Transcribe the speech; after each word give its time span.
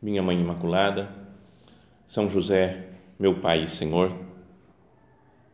Minha 0.00 0.22
Mãe 0.22 0.40
Imaculada, 0.40 1.10
São 2.06 2.30
José, 2.30 2.88
meu 3.18 3.40
Pai 3.40 3.64
e 3.64 3.68
Senhor, 3.68 4.12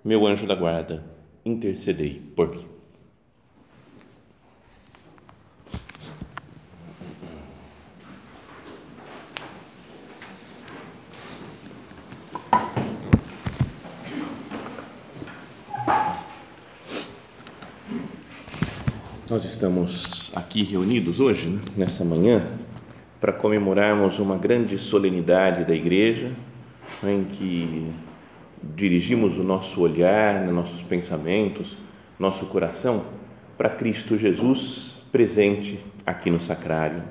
meu 0.05 0.27
anjo 0.27 0.47
da 0.47 0.55
guarda, 0.55 1.03
intercedei 1.47 2.21
por 2.37 2.51
mim. 2.51 2.75
Nós 19.31 19.45
estamos 19.47 20.31
aqui 20.37 20.63
reunidos 20.63 21.19
hoje, 21.19 21.49
né, 21.49 21.61
nessa 21.77 22.05
manhã, 22.05 22.47
para 23.25 23.33
comemorarmos 23.33 24.19
uma 24.19 24.37
grande 24.37 24.77
solenidade 24.77 25.65
da 25.65 25.75
Igreja, 25.75 26.31
né, 27.03 27.15
em 27.15 27.25
que 27.25 27.91
dirigimos 28.63 29.39
o 29.39 29.43
nosso 29.43 29.81
olhar, 29.81 30.43
né, 30.43 30.53
nossos 30.53 30.83
pensamentos, 30.83 31.75
nosso 32.19 32.45
coração 32.45 33.03
para 33.57 33.71
Cristo 33.71 34.19
Jesus 34.19 35.01
presente 35.11 35.79
aqui 36.05 36.29
no 36.31 36.39
Sacrário. 36.39 37.03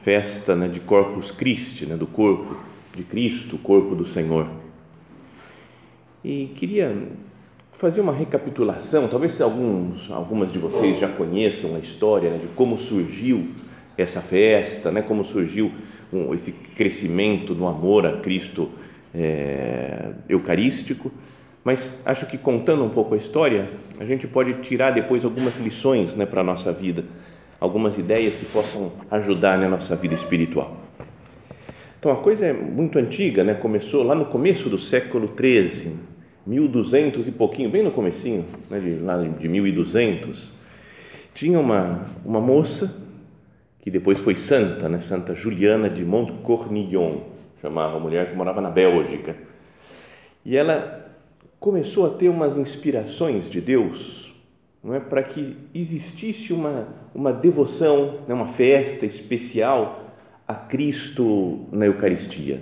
Festa 0.00 0.56
né, 0.56 0.66
de 0.66 0.80
Corpus 0.80 1.30
Christi, 1.30 1.84
né, 1.84 1.94
do 1.94 2.06
corpo 2.06 2.56
de 2.96 3.02
Cristo, 3.02 3.56
o 3.56 3.58
corpo 3.58 3.94
do 3.94 4.06
Senhor. 4.06 4.48
E 6.24 6.46
queria 6.54 6.96
fazer 7.70 8.00
uma 8.00 8.14
recapitulação, 8.14 9.06
talvez 9.08 9.38
alguns, 9.42 10.10
algumas 10.10 10.50
de 10.50 10.58
vocês 10.58 10.98
já 10.98 11.06
conheçam 11.06 11.76
a 11.76 11.80
história 11.80 12.30
né, 12.30 12.38
de 12.38 12.46
como 12.46 12.78
surgiu 12.78 13.46
essa 13.98 14.20
festa, 14.20 14.92
né, 14.92 15.02
como 15.02 15.24
surgiu 15.24 15.72
um, 16.12 16.32
esse 16.32 16.52
crescimento 16.52 17.54
no 17.54 17.66
amor 17.66 18.06
a 18.06 18.18
Cristo 18.18 18.70
é, 19.14 20.12
eucarístico, 20.28 21.10
mas 21.64 22.00
acho 22.04 22.24
que 22.26 22.38
contando 22.38 22.84
um 22.84 22.88
pouco 22.88 23.14
a 23.14 23.18
história, 23.18 23.68
a 23.98 24.04
gente 24.04 24.26
pode 24.26 24.54
tirar 24.62 24.92
depois 24.92 25.24
algumas 25.24 25.58
lições 25.58 26.14
né, 26.14 26.24
para 26.24 26.40
a 26.40 26.44
nossa 26.44 26.72
vida, 26.72 27.04
algumas 27.60 27.98
ideias 27.98 28.36
que 28.36 28.46
possam 28.46 28.92
ajudar 29.10 29.58
na 29.58 29.68
nossa 29.68 29.96
vida 29.96 30.14
espiritual. 30.14 30.76
Então 31.98 32.12
a 32.12 32.16
coisa 32.16 32.46
é 32.46 32.52
muito 32.52 32.96
antiga, 32.96 33.42
né? 33.42 33.54
começou 33.54 34.04
lá 34.04 34.14
no 34.14 34.26
começo 34.26 34.70
do 34.70 34.78
século 34.78 35.34
XIII, 35.36 35.94
1200 36.46 37.26
e 37.26 37.32
pouquinho, 37.32 37.68
bem 37.68 37.82
no 37.82 37.90
comecinho, 37.90 38.44
né, 38.70 38.78
de, 38.78 38.94
lá 39.00 39.20
de 39.20 39.48
1200, 39.48 40.54
tinha 41.34 41.58
uma, 41.58 42.06
uma 42.24 42.40
moça 42.40 43.07
que 43.80 43.90
depois 43.90 44.20
foi 44.20 44.34
santa, 44.34 44.88
né, 44.88 45.00
Santa 45.00 45.34
Juliana 45.34 45.88
de 45.88 46.04
Montcornillon, 46.04 47.20
chamava 47.60 47.96
a 47.96 48.00
mulher 48.00 48.30
que 48.30 48.36
morava 48.36 48.60
na 48.60 48.70
Bélgica. 48.70 49.36
E 50.44 50.56
ela 50.56 51.06
começou 51.58 52.06
a 52.06 52.10
ter 52.10 52.28
umas 52.28 52.56
inspirações 52.56 53.48
de 53.48 53.60
Deus, 53.60 54.32
não 54.82 54.94
é, 54.94 55.00
para 55.00 55.22
que 55.22 55.56
existisse 55.74 56.52
uma 56.52 56.88
uma 57.18 57.32
devoção, 57.32 58.20
né, 58.26 58.34
uma 58.34 58.46
festa 58.46 59.04
especial 59.04 60.04
a 60.46 60.54
Cristo 60.54 61.66
na 61.72 61.86
Eucaristia. 61.86 62.60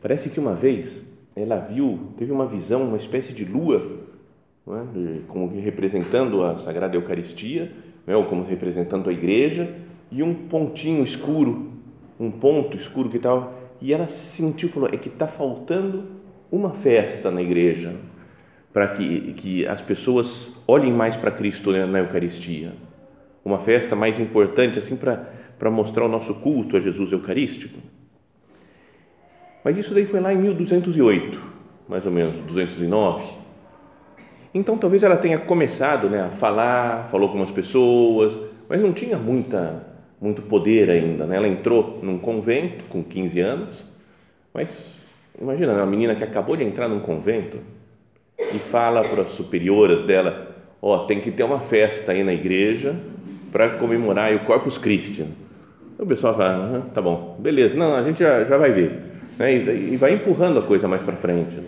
Parece 0.00 0.28
que 0.28 0.38
uma 0.38 0.54
vez 0.54 1.12
ela 1.34 1.58
viu, 1.58 2.12
teve 2.18 2.30
uma 2.30 2.46
visão, 2.46 2.82
uma 2.86 2.96
espécie 2.96 3.32
de 3.32 3.44
lua, 3.44 4.00
é? 4.68 5.20
como 5.26 5.48
representando 5.60 6.42
a 6.44 6.58
Sagrada 6.58 6.94
Eucaristia, 6.94 7.72
é? 8.06 8.16
ou 8.16 8.24
como 8.24 8.44
representando 8.44 9.08
a 9.08 9.12
igreja, 9.12 9.74
e 10.10 10.22
um 10.22 10.34
pontinho 10.34 11.02
escuro, 11.02 11.72
um 12.18 12.30
ponto 12.30 12.76
escuro 12.76 13.08
que 13.08 13.16
estava, 13.16 13.52
e 13.80 13.92
ela 13.92 14.06
sentiu, 14.06 14.68
falou, 14.68 14.88
é 14.92 14.96
que 14.96 15.08
está 15.08 15.26
faltando 15.26 16.04
uma 16.50 16.70
festa 16.70 17.30
na 17.30 17.40
igreja, 17.40 17.94
para 18.72 18.88
que, 18.88 19.34
que 19.34 19.66
as 19.66 19.80
pessoas 19.80 20.52
olhem 20.66 20.92
mais 20.92 21.16
para 21.16 21.30
Cristo 21.30 21.72
na 21.72 21.98
Eucaristia, 21.98 22.72
uma 23.44 23.58
festa 23.58 23.96
mais 23.96 24.18
importante, 24.18 24.78
assim, 24.78 24.96
para 24.96 25.70
mostrar 25.70 26.04
o 26.04 26.08
nosso 26.08 26.36
culto 26.36 26.76
a 26.76 26.80
Jesus 26.80 27.12
Eucarístico. 27.12 27.78
Mas 29.64 29.76
isso 29.78 29.94
daí 29.94 30.06
foi 30.06 30.20
lá 30.20 30.32
em 30.32 30.38
1208, 30.38 31.40
mais 31.88 32.04
ou 32.04 32.12
menos, 32.12 32.44
209. 32.46 33.41
Então 34.54 34.76
talvez 34.76 35.02
ela 35.02 35.16
tenha 35.16 35.38
começado 35.38 36.08
né, 36.08 36.22
a 36.22 36.28
falar, 36.28 37.08
falou 37.10 37.28
com 37.28 37.36
umas 37.36 37.50
pessoas, 37.50 38.40
mas 38.68 38.80
não 38.80 38.92
tinha 38.92 39.16
muita, 39.16 39.84
muito 40.20 40.42
poder 40.42 40.90
ainda. 40.90 41.24
Né? 41.24 41.36
Ela 41.36 41.48
entrou 41.48 42.00
num 42.02 42.18
convento 42.18 42.84
com 42.88 43.02
15 43.02 43.40
anos, 43.40 43.84
mas 44.52 44.98
imagina, 45.40 45.72
uma 45.72 45.86
menina 45.86 46.14
que 46.14 46.24
acabou 46.24 46.56
de 46.56 46.64
entrar 46.64 46.88
num 46.88 47.00
convento 47.00 47.58
e 48.38 48.58
fala 48.58 49.02
para 49.02 49.22
as 49.22 49.32
superioras 49.32 50.04
dela: 50.04 50.54
Ó, 50.80 50.94
oh, 50.94 51.06
tem 51.06 51.20
que 51.20 51.30
ter 51.30 51.44
uma 51.44 51.60
festa 51.60 52.12
aí 52.12 52.22
na 52.22 52.32
igreja 52.32 52.94
para 53.50 53.70
comemorar 53.70 54.34
o 54.34 54.40
Corpus 54.40 54.76
Christi. 54.76 55.26
O 55.98 56.06
pessoal 56.06 56.34
fala: 56.34 56.82
ah, 56.84 56.90
tá 56.92 57.00
bom, 57.00 57.36
beleza, 57.38 57.76
não, 57.76 57.94
a 57.94 58.02
gente 58.02 58.18
já, 58.18 58.44
já 58.44 58.56
vai 58.58 58.70
ver 58.70 59.12
né? 59.38 59.54
e, 59.54 59.96
vai 59.96 60.14
empurrando 60.14 60.58
a 60.58 60.62
coisa 60.62 60.88
mais 60.88 61.02
para 61.02 61.16
frente. 61.16 61.60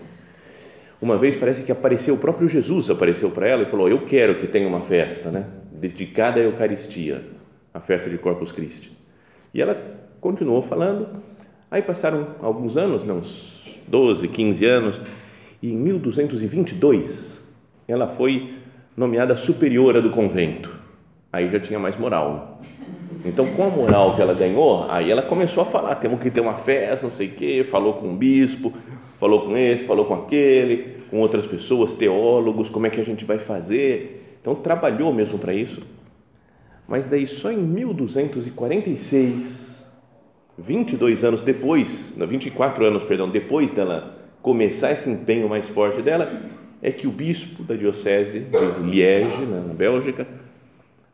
Uma 1.05 1.19
vez 1.19 1.35
parece 1.35 1.61
que 1.61 1.71
apareceu 1.71 2.15
o 2.15 2.17
próprio 2.17 2.49
Jesus 2.49 2.89
apareceu 2.89 3.29
para 3.29 3.47
ela 3.47 3.61
e 3.61 3.67
falou: 3.67 3.87
Eu 3.87 4.07
quero 4.07 4.33
que 4.39 4.47
tenha 4.47 4.67
uma 4.67 4.81
festa, 4.81 5.29
né? 5.29 5.45
dedicada 5.71 6.39
à 6.39 6.43
Eucaristia, 6.43 7.21
a 7.71 7.79
festa 7.79 8.09
de 8.09 8.17
Corpus 8.17 8.51
Christi. 8.51 8.91
E 9.53 9.61
ela 9.61 9.79
continuou 10.19 10.63
falando. 10.63 11.07
Aí 11.69 11.83
passaram 11.83 12.29
alguns 12.41 12.75
anos, 12.75 13.03
né? 13.03 13.13
uns 13.13 13.79
12, 13.87 14.27
15 14.29 14.65
anos, 14.65 15.01
e 15.61 15.71
em 15.71 15.77
1222 15.77 17.45
ela 17.87 18.07
foi 18.07 18.55
nomeada 18.97 19.35
superiora 19.35 20.01
do 20.01 20.09
convento. 20.09 20.75
Aí 21.31 21.51
já 21.51 21.59
tinha 21.59 21.77
mais 21.77 21.95
moral. 21.97 22.59
Né? 22.63 22.69
Então, 23.25 23.45
com 23.53 23.63
a 23.63 23.69
moral 23.69 24.15
que 24.15 24.23
ela 24.23 24.33
ganhou, 24.33 24.89
aí 24.89 25.11
ela 25.11 25.21
começou 25.21 25.61
a 25.61 25.67
falar: 25.67 25.93
temos 25.97 26.19
que 26.19 26.31
ter 26.31 26.41
uma 26.41 26.55
festa, 26.55 27.05
não 27.05 27.11
sei 27.11 27.27
o 27.27 27.31
quê. 27.33 27.63
Falou 27.63 27.93
com 27.93 28.11
o 28.11 28.15
bispo, 28.15 28.73
falou 29.19 29.45
com 29.45 29.57
esse, 29.57 29.83
falou 29.85 30.05
com 30.05 30.13
aquele, 30.13 31.01
com 31.09 31.19
outras 31.19 31.47
pessoas, 31.47 31.93
teólogos, 31.93 32.69
como 32.69 32.87
é 32.87 32.89
que 32.89 33.01
a 33.01 33.05
gente 33.05 33.25
vai 33.25 33.39
fazer. 33.39 34.37
Então, 34.41 34.55
trabalhou 34.55 35.13
mesmo 35.13 35.39
para 35.39 35.53
isso. 35.53 35.81
Mas 36.87 37.07
daí, 37.07 37.25
só 37.25 37.51
em 37.51 37.57
1246, 37.57 39.91
22 40.57 41.23
anos 41.23 41.41
depois, 41.43 42.15
24 42.17 42.85
anos, 42.85 43.03
perdão, 43.03 43.29
depois 43.29 43.71
dela 43.71 44.17
começar 44.41 44.91
esse 44.91 45.09
empenho 45.09 45.49
mais 45.49 45.67
forte 45.67 46.03
dela, 46.03 46.43
é 46.81 46.91
que 46.91 47.07
o 47.07 47.11
bispo 47.11 47.63
da 47.63 47.75
diocese 47.75 48.41
de 48.41 48.83
Liege, 48.83 49.45
na 49.45 49.73
Bélgica, 49.73 50.27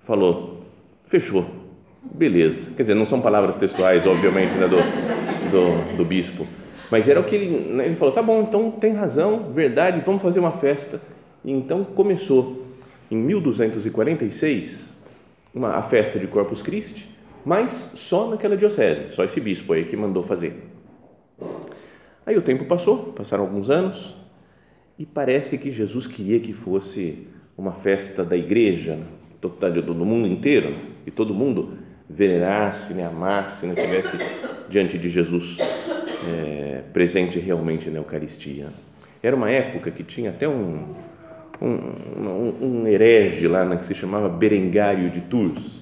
falou: 0.02 0.60
fechou 1.06 1.62
Beleza. 2.04 2.72
Quer 2.76 2.84
dizer, 2.84 2.96
não 2.96 3.06
são 3.06 3.22
palavras 3.22 3.58
textuais, 3.58 4.08
obviamente, 4.08 4.54
né, 4.56 4.68
do, 4.68 4.78
do, 5.52 5.98
do 5.98 6.06
bispo. 6.06 6.48
Mas 6.92 7.08
era 7.08 7.22
o 7.22 7.24
que 7.24 7.36
ele, 7.36 7.74
né, 7.74 7.86
ele 7.86 7.96
falou: 7.96 8.14
tá 8.14 8.22
bom, 8.22 8.42
então 8.42 8.70
tem 8.70 8.94
razão, 8.94 9.52
verdade, 9.54 10.02
vamos 10.06 10.22
fazer 10.22 10.42
uma 10.42 10.52
festa. 10.52 11.02
E 11.44 11.52
então 11.52 11.86
começou, 11.86 12.68
em 13.10 13.16
1246, 13.16 15.00
uma, 15.56 15.70
a 15.76 15.82
festa 15.82 16.20
de 16.20 16.28
Corpus 16.28 16.62
Christi, 16.62 17.10
mas 17.46 17.94
só 17.96 18.30
naquela 18.30 18.58
diocese, 18.58 19.16
só 19.16 19.24
esse 19.24 19.40
bispo 19.40 19.72
aí 19.72 19.86
que 19.86 19.96
mandou 19.96 20.22
fazer. 20.22 20.70
Aí 22.26 22.38
o 22.38 22.42
tempo 22.42 22.66
passou, 22.66 23.14
passaram 23.14 23.46
alguns 23.46 23.70
anos, 23.70 24.16
e 25.00 25.06
parece 25.06 25.58
que 25.58 25.72
Jesus 25.72 26.06
queria 26.06 26.40
que 26.40 26.54
fosse 26.54 27.28
uma 27.58 27.72
festa 27.72 28.24
da 28.24 28.36
igreja, 28.36 29.00
do 29.42 30.06
mundo 30.06 30.28
inteiro, 30.28 30.76
e 31.08 31.10
todo 31.10 31.34
mundo 31.34 31.78
venerasse, 32.08 32.94
né, 32.94 33.06
amasse, 33.06 33.66
né, 33.66 33.74
tivesse 33.74 34.18
diante 34.70 34.98
de 34.98 35.10
Jesus 35.10 35.58
é, 36.28 36.84
presente 36.94 37.40
realmente 37.40 37.90
na 37.90 38.00
Eucaristia. 38.00 38.68
Era 39.22 39.36
uma 39.36 39.50
época 39.50 39.92
que 39.92 40.04
tinha 40.04 40.32
até 40.32 40.48
um, 40.48 40.96
um, 41.62 42.54
um, 42.62 42.88
herege 42.88 43.48
lá, 43.48 43.64
né, 43.66 43.76
que 43.76 43.86
se 43.86 43.94
chamava 43.94 44.28
Berengário 44.30 45.10
de 45.10 45.22
Tours, 45.22 45.82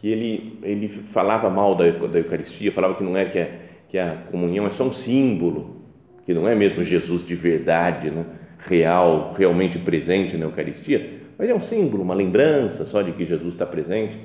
que 0.00 0.08
ele, 0.08 0.58
ele 0.62 0.88
falava 0.88 1.50
mal 1.50 1.74
da, 1.74 1.90
da 1.90 2.18
Eucaristia, 2.18 2.72
falava 2.72 2.94
que 2.94 3.04
não 3.04 3.16
é 3.16 3.24
que, 3.26 3.38
a, 3.38 3.48
que 3.88 3.98
a 3.98 4.22
comunhão 4.30 4.66
é 4.66 4.70
só 4.70 4.84
um 4.84 4.92
símbolo, 4.92 5.76
que 6.24 6.32
não 6.32 6.48
é 6.48 6.54
mesmo 6.54 6.82
Jesus 6.84 7.26
de 7.26 7.34
verdade, 7.34 8.10
né? 8.10 8.24
real, 8.58 9.34
realmente 9.36 9.78
presente 9.78 10.36
na 10.36 10.46
Eucaristia, 10.46 11.18
mas 11.38 11.48
é 11.48 11.54
um 11.54 11.60
símbolo, 11.60 12.02
uma 12.02 12.14
lembrança 12.14 12.84
só 12.84 13.02
de 13.02 13.12
que 13.12 13.24
Jesus 13.24 13.54
está 13.54 13.64
presente. 13.64 14.18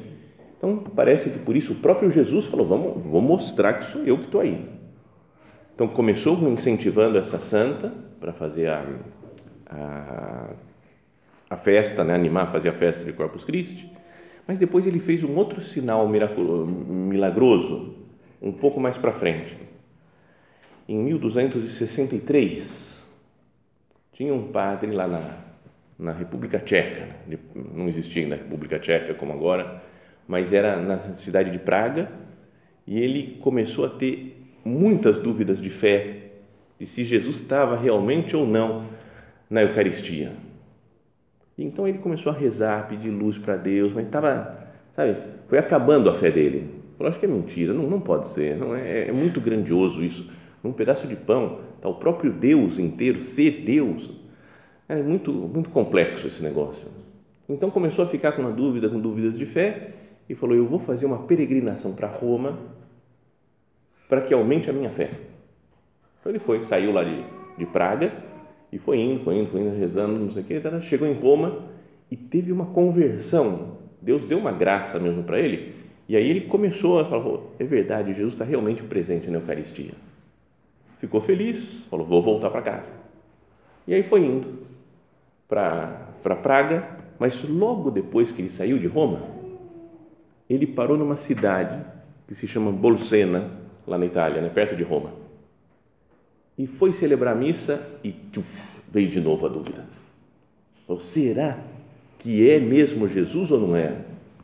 Então, 0.57 0.77
parece 0.95 1.29
que 1.29 1.39
por 1.39 1.55
isso 1.55 1.73
o 1.73 1.75
próprio 1.75 2.09
Jesus 2.09 2.45
falou: 2.45 2.65
vamos, 2.65 3.03
vou 3.03 3.21
mostrar 3.21 3.73
que 3.73 3.85
sou 3.85 4.03
eu 4.03 4.17
que 4.17 4.25
estou 4.25 4.41
aí. 4.41 4.82
Então, 5.73 5.87
começou 5.87 6.37
incentivando 6.49 7.17
essa 7.17 7.39
santa 7.39 7.91
para 8.19 8.33
fazer 8.33 8.69
a, 8.69 8.85
a, 9.69 10.53
a 11.49 11.57
festa, 11.57 12.03
né? 12.03 12.13
animar, 12.13 12.51
fazer 12.51 12.69
a 12.69 12.73
festa 12.73 13.03
de 13.03 13.13
Corpus 13.13 13.43
Christi 13.43 13.91
mas 14.47 14.59
depois 14.59 14.85
ele 14.85 14.99
fez 14.99 15.23
um 15.23 15.35
outro 15.35 15.61
sinal 15.61 16.07
milagroso, 16.07 17.95
um 18.41 18.51
pouco 18.51 18.79
mais 18.79 18.97
para 18.97 19.13
frente. 19.13 19.55
Em 20.87 20.97
1263, 20.97 23.07
tinha 24.11 24.33
um 24.33 24.51
padre 24.51 24.91
lá 24.91 25.07
na, 25.07 25.37
na 25.97 26.11
República 26.11 26.59
Tcheca, 26.59 27.05
né? 27.05 27.39
não 27.55 27.87
existia 27.87 28.23
ainda 28.23 28.35
a 28.35 28.37
República 28.37 28.79
Tcheca 28.79 29.13
como 29.13 29.31
agora, 29.31 29.81
mas 30.27 30.51
era 30.51 30.77
na 30.77 31.15
cidade 31.15 31.51
de 31.51 31.59
Praga, 31.59 32.11
e 32.85 32.99
ele 32.99 33.37
começou 33.41 33.85
a 33.85 33.89
ter 33.89 34.42
muitas 34.63 35.19
dúvidas 35.19 35.61
de 35.61 35.69
fé, 35.69 36.31
de 36.79 36.85
se 36.85 37.03
Jesus 37.03 37.37
estava 37.39 37.77
realmente 37.77 38.35
ou 38.35 38.45
não 38.45 38.85
na 39.49 39.61
Eucaristia 39.61 40.33
então 41.57 41.87
ele 41.87 41.99
começou 41.99 42.31
a 42.31 42.35
rezar, 42.35 42.87
pedir 42.87 43.09
luz 43.09 43.37
para 43.37 43.55
Deus, 43.55 43.93
mas 43.93 44.05
estava, 44.05 44.57
sabe, 44.95 45.15
foi 45.45 45.59
acabando 45.59 46.09
a 46.09 46.13
fé 46.13 46.31
dele. 46.31 46.69
Falou, 46.97 47.09
acho 47.09 47.19
que 47.19 47.25
é 47.25 47.29
mentira, 47.29 47.73
não, 47.73 47.87
não 47.87 47.99
pode 47.99 48.29
ser, 48.29 48.57
não 48.57 48.75
é, 48.75 49.09
é 49.09 49.11
muito 49.11 49.39
grandioso 49.39 50.03
isso. 50.03 50.31
Num 50.63 50.71
pedaço 50.71 51.07
de 51.07 51.15
pão, 51.15 51.59
está 51.75 51.89
o 51.89 51.95
próprio 51.95 52.31
Deus 52.31 52.79
inteiro, 52.79 53.21
ser 53.21 53.63
Deus. 53.65 54.09
É 54.87 55.01
muito, 55.01 55.31
muito 55.31 55.69
complexo 55.69 56.25
esse 56.27 56.41
negócio. 56.41 56.87
Então 57.47 57.69
começou 57.69 58.05
a 58.05 58.07
ficar 58.07 58.31
com 58.31 58.41
uma 58.41 58.51
dúvida, 58.51 58.89
com 58.89 58.99
dúvidas 58.99 59.37
de 59.37 59.45
fé, 59.45 59.91
e 60.29 60.33
falou: 60.33 60.55
Eu 60.55 60.65
vou 60.65 60.79
fazer 60.79 61.05
uma 61.05 61.23
peregrinação 61.23 61.93
para 61.93 62.07
Roma 62.07 62.57
para 64.07 64.21
que 64.21 64.33
aumente 64.33 64.69
a 64.69 64.73
minha 64.73 64.89
fé. 64.89 65.09
Então 66.19 66.31
ele 66.31 66.39
foi, 66.39 66.63
saiu 66.63 66.91
lá 66.91 67.03
de, 67.03 67.23
de 67.57 67.65
Praga 67.65 68.13
e 68.71 68.77
foi 68.77 68.99
indo, 68.99 69.23
foi 69.23 69.35
indo, 69.35 69.47
foi 69.47 69.61
indo, 69.61 69.77
rezando, 69.77 70.17
não 70.17 70.31
sei 70.31 70.41
o 70.41 70.45
quê. 70.45 70.61
Chegou 70.81 71.07
em 71.07 71.13
Roma 71.13 71.59
e 72.09 72.15
teve 72.15 72.51
uma 72.51 72.67
conversão. 72.67 73.77
Deus 74.01 74.25
deu 74.25 74.37
uma 74.37 74.51
graça 74.51 74.99
mesmo 74.99 75.23
para 75.23 75.39
ele. 75.39 75.73
E 76.07 76.15
aí 76.15 76.29
ele 76.29 76.41
começou 76.41 76.99
a 76.99 77.05
falar: 77.05 77.39
é 77.59 77.63
verdade, 77.63 78.13
Jesus 78.13 78.33
está 78.33 78.45
realmente 78.45 78.83
presente 78.83 79.29
na 79.29 79.37
Eucaristia. 79.37 79.93
Ficou 80.99 81.21
feliz, 81.21 81.85
falou: 81.89 82.05
vou 82.05 82.21
voltar 82.21 82.49
para 82.49 82.61
casa. 82.61 82.91
E 83.87 83.93
aí 83.93 84.03
foi 84.03 84.21
indo 84.21 84.59
para 85.47 86.35
Praga, 86.41 86.97
mas 87.19 87.47
logo 87.47 87.91
depois 87.91 88.31
que 88.31 88.41
ele 88.41 88.49
saiu 88.49 88.79
de 88.79 88.87
Roma, 88.87 89.21
ele 90.49 90.65
parou 90.65 90.97
numa 90.97 91.17
cidade 91.17 91.85
que 92.27 92.33
se 92.33 92.47
chama 92.47 92.71
Bolsena, 92.71 93.62
lá 93.85 93.97
na 93.97 94.05
Itália, 94.05 94.41
né, 94.41 94.49
perto 94.49 94.75
de 94.75 94.83
Roma 94.83 95.23
e 96.57 96.67
foi 96.67 96.93
celebrar 96.93 97.35
a 97.35 97.39
missa 97.39 97.81
e 98.03 98.11
tchuf, 98.11 98.47
veio 98.91 99.09
de 99.09 99.19
novo 99.19 99.45
a 99.45 99.49
dúvida. 99.49 99.85
Então, 100.83 100.99
será 100.99 101.59
que 102.19 102.49
é 102.49 102.59
mesmo 102.59 103.07
Jesus 103.07 103.51
ou 103.51 103.59
não 103.59 103.75
é 103.75 103.95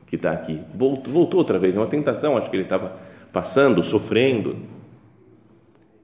que 0.07 0.15
está 0.15 0.31
aqui? 0.31 0.61
Voltou, 0.73 1.13
voltou 1.13 1.39
outra 1.39 1.59
vez, 1.59 1.75
é 1.75 1.79
uma 1.79 1.87
tentação, 1.87 2.37
acho 2.37 2.49
que 2.49 2.55
ele 2.55 2.63
estava 2.63 2.97
passando, 3.31 3.83
sofrendo. 3.83 4.55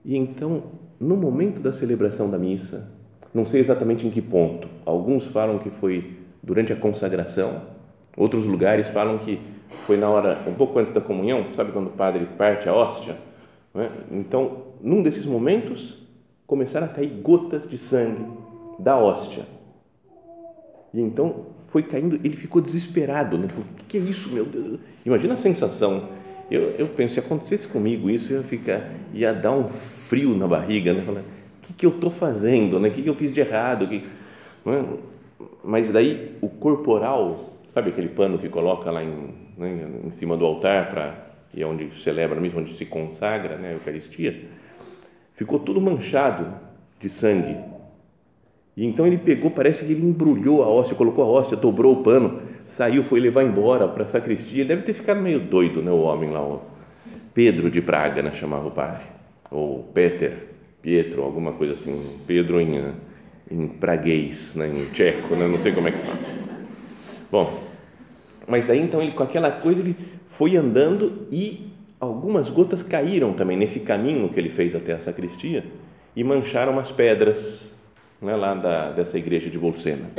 E 0.03 0.15
então, 0.15 0.63
no 0.99 1.17
momento 1.17 1.59
da 1.59 1.73
celebração 1.73 2.29
da 2.29 2.37
missa, 2.37 2.91
não 3.33 3.45
sei 3.45 3.59
exatamente 3.59 4.05
em 4.05 4.11
que 4.11 4.21
ponto, 4.21 4.69
alguns 4.85 5.25
falam 5.25 5.57
que 5.57 5.69
foi 5.69 6.19
durante 6.43 6.71
a 6.71 6.75
consagração, 6.75 7.63
outros 8.15 8.45
lugares 8.45 8.89
falam 8.89 9.17
que 9.17 9.39
foi 9.85 9.97
na 9.97 10.09
hora, 10.09 10.39
um 10.47 10.53
pouco 10.53 10.77
antes 10.79 10.93
da 10.93 11.01
comunhão, 11.01 11.47
sabe 11.55 11.71
quando 11.71 11.87
o 11.87 11.91
padre 11.91 12.25
parte 12.37 12.69
a 12.69 12.73
hóstia? 12.73 13.17
É? 13.75 13.89
Então, 14.11 14.63
num 14.81 15.03
desses 15.03 15.25
momentos, 15.25 15.97
começaram 16.47 16.85
a 16.85 16.89
cair 16.89 17.09
gotas 17.21 17.67
de 17.67 17.77
sangue 17.77 18.25
da 18.79 18.97
hóstia. 18.97 19.45
E 20.93 21.01
então 21.01 21.47
foi 21.67 21.83
caindo, 21.83 22.15
ele 22.23 22.37
ficou 22.37 22.61
desesperado. 22.61 23.37
Né? 23.37 23.45
Ele 23.45 23.53
falou: 23.53 23.67
O 23.71 23.85
que 23.85 23.97
é 23.97 24.01
isso, 24.01 24.29
meu 24.31 24.45
Deus? 24.45 24.79
Imagina 25.05 25.33
a 25.33 25.37
sensação. 25.37 26.07
Eu, 26.49 26.61
eu 26.77 26.87
penso, 26.87 27.15
se 27.15 27.19
acontecesse 27.19 27.67
comigo 27.67 28.09
isso, 28.09 28.31
ia, 28.31 28.43
ficar, 28.43 28.81
ia 29.13 29.33
dar 29.33 29.51
um 29.51 29.67
frio 29.67 30.35
na 30.35 30.47
barriga. 30.47 30.93
Né? 30.93 31.03
O 31.07 31.67
que, 31.67 31.73
que 31.73 31.85
eu 31.85 31.89
estou 31.89 32.11
fazendo? 32.11 32.79
Né? 32.79 32.89
O 32.89 32.91
que, 32.91 33.01
que 33.01 33.09
eu 33.09 33.15
fiz 33.15 33.33
de 33.33 33.41
errado? 33.41 33.87
Que... 33.87 34.05
É? 34.67 34.85
Mas 35.63 35.91
daí 35.91 36.37
o 36.41 36.47
corporal, 36.47 37.35
sabe 37.75 37.89
aquele 37.89 38.07
pano 38.07 38.39
que 38.39 38.47
coloca 38.47 38.89
lá 38.89 39.03
em, 39.03 39.33
né, 39.57 39.85
em 40.05 40.09
cima 40.11 40.37
do 40.37 40.45
altar 40.45 40.89
para 40.89 41.25
e 41.53 41.61
é 41.61 41.67
onde 41.67 41.93
celebra 42.01 42.39
mesmo, 42.39 42.61
onde 42.61 42.73
se 42.73 42.85
consagra 42.85 43.57
né, 43.57 43.69
a 43.69 43.71
Eucaristia, 43.73 44.43
ficou 45.33 45.59
tudo 45.59 45.79
manchado 45.79 46.53
de 46.99 47.09
sangue. 47.09 47.57
E 48.75 48.85
então 48.85 49.05
ele 49.05 49.17
pegou, 49.17 49.51
parece 49.51 49.85
que 49.85 49.91
ele 49.91 50.05
embrulhou 50.05 50.63
a 50.63 50.67
hóstia, 50.67 50.95
colocou 50.95 51.23
a 51.23 51.27
hóstia, 51.27 51.55
dobrou 51.55 51.93
o 51.93 52.03
pano, 52.03 52.41
saiu, 52.65 53.03
foi 53.03 53.19
levar 53.19 53.43
embora 53.43 53.87
para 53.87 54.03
a 54.03 54.07
sacristia. 54.07 54.61
Ele 54.61 54.69
deve 54.69 54.81
ter 54.81 54.93
ficado 54.93 55.21
meio 55.21 55.39
doido, 55.39 55.81
né, 55.81 55.91
o 55.91 56.01
homem 56.01 56.29
lá, 56.29 56.41
o 56.41 56.61
Pedro 57.33 57.69
de 57.69 57.81
Praga, 57.81 58.21
né, 58.21 58.31
chamava 58.33 58.67
o 58.67 58.71
padre, 58.71 59.03
ou 59.51 59.83
Peter, 59.93 60.33
Pietro, 60.81 61.23
alguma 61.23 61.53
coisa 61.53 61.73
assim, 61.73 62.19
Pedro 62.25 62.59
em, 62.59 62.93
em 63.51 63.67
praguês, 63.67 64.55
né, 64.55 64.67
em 64.67 64.85
tcheco, 64.91 65.35
né, 65.35 65.45
não 65.45 65.57
sei 65.57 65.73
como 65.73 65.87
é 65.89 65.91
que 65.91 65.97
fala. 65.99 66.19
Bom, 67.31 67.64
mas 68.47 68.65
daí 68.65 68.79
então 68.79 69.01
ele 69.01 69.11
com 69.11 69.23
aquela 69.23 69.51
coisa 69.51 69.81
ele 69.81 69.95
foi 70.27 70.55
andando 70.55 71.27
e 71.31 71.67
algumas 71.99 72.49
gotas 72.49 72.83
caíram 72.83 73.33
também 73.33 73.57
nesse 73.57 73.81
caminho 73.81 74.29
que 74.29 74.39
ele 74.39 74.49
fez 74.49 74.75
até 74.75 74.93
a 74.93 74.99
sacristia 74.99 75.63
e 76.15 76.23
mancharam 76.23 76.71
umas 76.71 76.91
pedras 76.91 77.75
né, 78.21 78.35
lá 78.35 78.53
da, 78.53 78.91
dessa 78.91 79.17
igreja 79.17 79.49
de 79.49 79.57
Bolsena. 79.57 80.09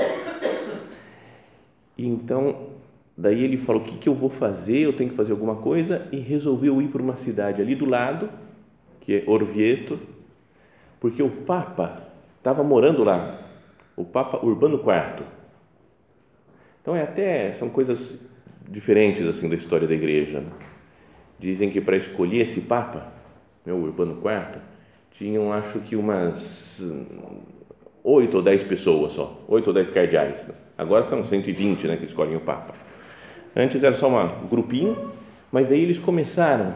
E 1.97 2.07
então, 2.07 2.69
daí 3.17 3.43
ele 3.43 3.57
falou: 3.57 3.83
o 3.83 3.85
que, 3.85 3.97
que 3.97 4.09
eu 4.09 4.15
vou 4.15 4.29
fazer? 4.29 4.81
Eu 4.81 4.93
tenho 4.93 5.11
que 5.11 5.17
fazer 5.17 5.33
alguma 5.33 5.57
coisa. 5.57 6.07
E 6.13 6.19
resolveu 6.19 6.81
ir 6.83 6.89
para 6.89 7.03
uma 7.03 7.17
cidade 7.17 7.63
ali 7.63 7.75
do 7.75 7.87
lado, 7.87 8.29
que 9.01 9.15
é 9.15 9.25
Orvieto, 9.27 9.99
porque 11.01 11.23
o 11.23 11.31
Papa 11.31 12.03
estava 12.39 12.63
morando 12.63 13.03
lá, 13.03 13.41
o 13.97 14.05
Papa 14.05 14.45
Urbano 14.45 14.77
IV. 14.77 15.25
Então, 16.87 16.95
é 16.95 17.03
até, 17.03 17.51
são 17.51 17.69
coisas 17.69 18.17
diferentes 18.69 19.27
assim 19.27 19.49
da 19.49 19.57
história 19.57 19.89
da 19.89 19.95
igreja. 19.95 20.39
Né? 20.39 20.53
Dizem 21.37 21.69
que 21.69 21.81
para 21.81 21.97
escolher 21.97 22.43
esse 22.43 22.61
Papa, 22.61 23.13
né, 23.65 23.73
Urbano 23.73 24.13
IV, 24.13 24.61
tinham 25.11 25.53
acho 25.53 25.81
que 25.81 25.97
umas 25.97 26.81
oito 28.05 28.37
ou 28.37 28.43
dez 28.43 28.63
pessoas 28.63 29.15
só, 29.15 29.45
oito 29.49 29.67
ou 29.67 29.75
dez 29.75 29.91
cardeais. 29.91 30.49
Agora 30.79 31.03
são 31.03 31.25
120 31.25 31.89
né, 31.89 31.97
que 31.97 32.05
escolhem 32.05 32.37
o 32.37 32.41
Papa. 32.41 32.73
Antes 33.57 33.83
era 33.83 33.97
só 33.97 34.09
um 34.09 34.47
grupinho, 34.47 35.11
mas 35.51 35.67
daí 35.67 35.83
eles 35.83 35.99
começaram, 35.99 36.73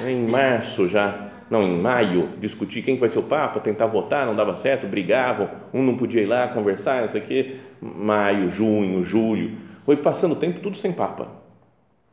né, 0.00 0.12
em 0.12 0.26
março 0.28 0.88
já, 0.88 1.30
não, 1.50 1.62
em 1.62 1.78
maio, 1.78 2.30
discutir 2.40 2.80
quem 2.80 2.96
vai 2.96 3.10
ser 3.10 3.18
o 3.18 3.24
Papa, 3.24 3.60
tentar 3.60 3.84
votar, 3.84 4.24
não 4.24 4.34
dava 4.34 4.56
certo, 4.56 4.86
brigavam, 4.86 5.50
um 5.74 5.82
não 5.82 5.98
podia 5.98 6.22
ir 6.22 6.26
lá 6.26 6.48
conversar, 6.48 7.02
não 7.02 7.10
sei 7.10 7.20
o 7.20 7.24
quê. 7.26 7.56
Maio, 7.82 8.48
junho, 8.50 9.04
julho, 9.04 9.56
foi 9.84 9.96
passando 9.96 10.32
o 10.32 10.36
tempo 10.36 10.60
tudo 10.60 10.76
sem 10.76 10.92
Papa. 10.92 11.28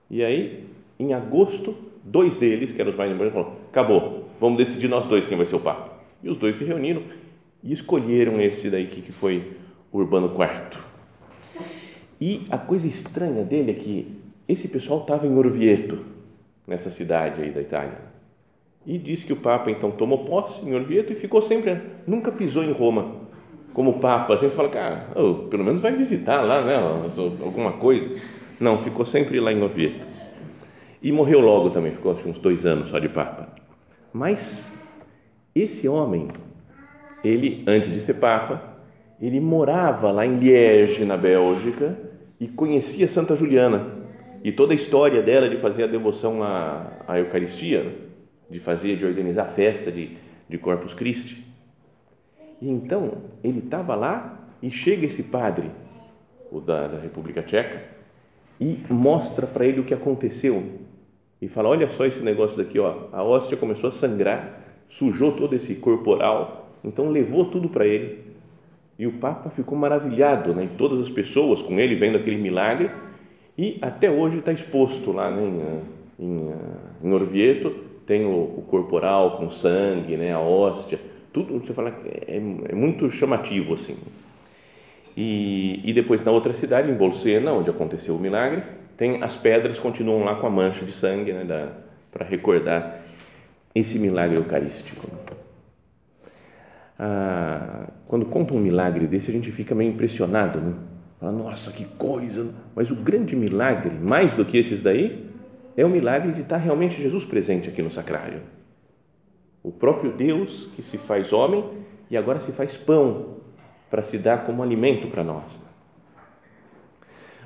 E 0.09 0.23
aí 0.23 0.67
em 0.99 1.13
agosto, 1.13 1.75
dois 2.03 2.35
deles, 2.35 2.73
que 2.73 2.81
eram 2.81 2.91
os 2.91 2.97
mais 2.97 3.11
importantes, 3.11 3.33
falaram: 3.33 3.61
acabou, 3.69 4.29
vamos 4.39 4.57
decidir 4.57 4.87
nós 4.87 5.05
dois 5.05 5.27
quem 5.27 5.37
vai 5.37 5.45
ser 5.45 5.55
o 5.55 5.59
Papa. 5.59 5.93
E 6.21 6.29
os 6.29 6.37
dois 6.37 6.57
se 6.57 6.63
reuniram 6.63 7.03
e 7.63 7.71
escolheram 7.71 8.41
esse 8.41 8.69
daí 8.69 8.87
que 8.87 9.11
foi 9.11 9.53
Urbano 9.93 10.27
IV. 10.27 10.81
E 12.19 12.45
a 12.49 12.57
coisa 12.57 12.87
estranha 12.87 13.43
dele 13.43 13.71
é 13.71 13.73
que 13.75 14.07
esse 14.47 14.67
pessoal 14.67 15.01
estava 15.01 15.25
em 15.25 15.37
Orvieto, 15.37 15.99
nessa 16.67 16.89
cidade 16.89 17.41
aí 17.41 17.51
da 17.51 17.61
Itália. 17.61 18.09
E 18.85 18.97
disse 18.97 19.25
que 19.25 19.33
o 19.33 19.37
Papa 19.37 19.71
então 19.71 19.91
tomou 19.91 20.25
posse 20.25 20.65
em 20.65 20.73
Orvieto 20.73 21.13
e 21.13 21.15
ficou 21.15 21.41
sempre, 21.41 21.79
nunca 22.07 22.31
pisou 22.31 22.63
em 22.63 22.71
Roma 22.71 23.18
como 23.73 23.99
Papa. 23.99 24.33
A 24.33 24.37
gente 24.37 24.55
fala, 24.55 24.69
cara, 24.69 25.07
oh, 25.15 25.47
pelo 25.49 25.63
menos 25.63 25.81
vai 25.81 25.91
visitar 25.93 26.41
lá, 26.41 26.61
né, 26.61 26.75
alguma 27.43 27.73
coisa. 27.73 28.09
Não, 28.59 28.77
ficou 28.77 29.05
sempre 29.05 29.39
lá 29.39 29.51
em 29.51 29.61
Orvieto. 29.61 30.05
E 31.01 31.11
morreu 31.11 31.39
logo 31.39 31.69
também, 31.69 31.93
ficou 31.93 32.11
acho, 32.11 32.27
uns 32.27 32.39
dois 32.39 32.65
anos 32.65 32.89
só 32.89 32.99
de 32.99 33.07
Papa. 33.07 33.47
Mas 34.11 34.73
esse 35.55 35.87
homem, 35.87 36.27
ele, 37.23 37.63
antes 37.67 37.91
de 37.91 38.01
ser 38.01 38.15
Papa, 38.15 38.61
ele 39.21 39.39
morava 39.39 40.11
lá 40.11 40.25
em 40.25 40.37
Liege, 40.37 41.05
na 41.05 41.15
Bélgica, 41.15 41.97
e 42.39 42.47
conhecia 42.47 43.07
Santa 43.07 43.35
Juliana, 43.35 43.99
e 44.43 44.51
toda 44.51 44.73
a 44.73 44.75
história 44.75 45.21
dela 45.21 45.49
de 45.49 45.57
fazer 45.57 45.83
a 45.83 45.87
devoção 45.87 46.41
à, 46.43 47.03
à 47.07 47.19
Eucaristia, 47.19 47.83
né? 47.83 47.91
de 48.49 48.59
fazer, 48.59 48.97
de 48.97 49.05
organizar 49.05 49.43
a 49.43 49.49
festa 49.49 49.91
de, 49.91 50.17
de 50.47 50.57
Corpus 50.57 50.93
Christi. 50.93 51.45
E 52.61 52.69
então 52.69 53.13
ele 53.43 53.59
estava 53.59 53.95
lá 53.95 54.49
e 54.61 54.69
chega 54.69 55.05
esse 55.05 55.23
padre, 55.23 55.71
o 56.51 56.59
da, 56.59 56.87
da 56.87 56.99
República 56.99 57.41
Tcheca, 57.41 57.83
e 58.59 58.79
mostra 58.89 59.47
para 59.47 59.65
ele 59.65 59.79
o 59.79 59.85
que 59.85 59.93
aconteceu. 59.93 60.63
E 61.41 61.47
fala: 61.47 61.69
Olha 61.69 61.89
só 61.89 62.05
esse 62.05 62.21
negócio 62.21 62.57
daqui, 62.57 62.79
ó. 62.79 63.07
a 63.11 63.23
hóstia 63.23 63.55
começou 63.55 63.89
a 63.89 63.93
sangrar, 63.93 64.61
sujou 64.89 65.31
todo 65.31 65.55
esse 65.55 65.75
corporal, 65.75 66.69
então 66.83 67.09
levou 67.09 67.45
tudo 67.45 67.69
para 67.69 67.85
ele. 67.85 68.29
E 68.97 69.07
o 69.07 69.13
Papa 69.13 69.49
ficou 69.49 69.77
maravilhado, 69.77 70.53
né? 70.53 70.69
todas 70.77 70.99
as 70.99 71.09
pessoas 71.09 71.61
com 71.61 71.79
ele 71.79 71.95
vendo 71.95 72.17
aquele 72.17 72.35
milagre, 72.35 72.91
e 73.57 73.77
até 73.81 74.11
hoje 74.11 74.39
está 74.39 74.51
exposto 74.51 75.13
lá 75.13 75.31
né? 75.31 75.81
em, 76.19 76.25
em, 76.25 76.53
em 77.01 77.13
Orvieto, 77.13 77.73
tem 78.05 78.25
o, 78.25 78.57
o, 78.57 78.65
corporal 78.67 79.37
com 79.37 79.49
sangue, 79.51 80.17
né? 80.17 80.33
a 80.33 80.39
hóstia, 80.41 80.99
tudo, 81.31 81.59
você 81.59 81.73
fala, 81.73 81.89
é, 82.27 82.37
é 82.69 82.75
muito 82.75 83.09
chamativo 83.11 83.73
assim. 83.73 83.97
E, 85.15 85.81
e 85.83 85.93
depois 85.93 86.23
na 86.23 86.31
outra 86.31 86.53
cidade, 86.53 86.89
em 86.89 86.95
Bolsena, 86.95 87.51
onde 87.51 87.69
aconteceu 87.69 88.15
o 88.15 88.19
milagre, 88.19 88.63
tem 88.95 89.21
as 89.23 89.35
pedras 89.35 89.79
continuam 89.79 90.23
lá 90.23 90.35
com 90.35 90.47
a 90.47 90.49
mancha 90.49 90.85
de 90.85 90.91
sangue, 90.91 91.33
né, 91.33 91.45
para 92.11 92.25
recordar 92.25 93.01
esse 93.73 93.99
milagre 93.99 94.37
eucarístico. 94.37 95.07
Ah, 96.97 97.89
quando 98.07 98.25
conta 98.25 98.53
um 98.53 98.59
milagre 98.59 99.07
desse, 99.07 99.29
a 99.29 99.33
gente 99.33 99.51
fica 99.51 99.73
meio 99.73 99.91
impressionado, 99.91 100.59
né? 100.59 100.75
Fala, 101.19 101.31
Nossa, 101.31 101.71
que 101.71 101.85
coisa! 101.85 102.53
Mas 102.75 102.91
o 102.91 102.95
grande 102.95 103.35
milagre, 103.35 103.97
mais 103.99 104.35
do 104.35 104.43
que 104.43 104.57
esses 104.57 104.81
daí, 104.81 105.29
é 105.77 105.85
o 105.85 105.89
milagre 105.89 106.33
de 106.33 106.41
estar 106.41 106.57
realmente 106.57 107.01
Jesus 107.01 107.23
presente 107.23 107.69
aqui 107.69 107.81
no 107.81 107.91
sacrário. 107.91 108.41
O 109.63 109.71
próprio 109.71 110.11
Deus 110.11 110.69
que 110.75 110.81
se 110.81 110.97
faz 110.97 111.33
homem 111.33 111.63
e 112.09 112.17
agora 112.17 112.39
se 112.39 112.51
faz 112.51 112.77
pão 112.77 113.37
para 113.89 114.03
se 114.03 114.17
dar 114.17 114.45
como 114.45 114.63
alimento 114.63 115.07
para 115.07 115.23
nós. 115.23 115.61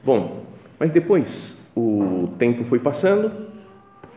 Bom, 0.03 0.43
mas 0.79 0.91
depois 0.91 1.59
o 1.75 2.29
tempo 2.37 2.63
foi 2.63 2.79
passando, 2.79 3.31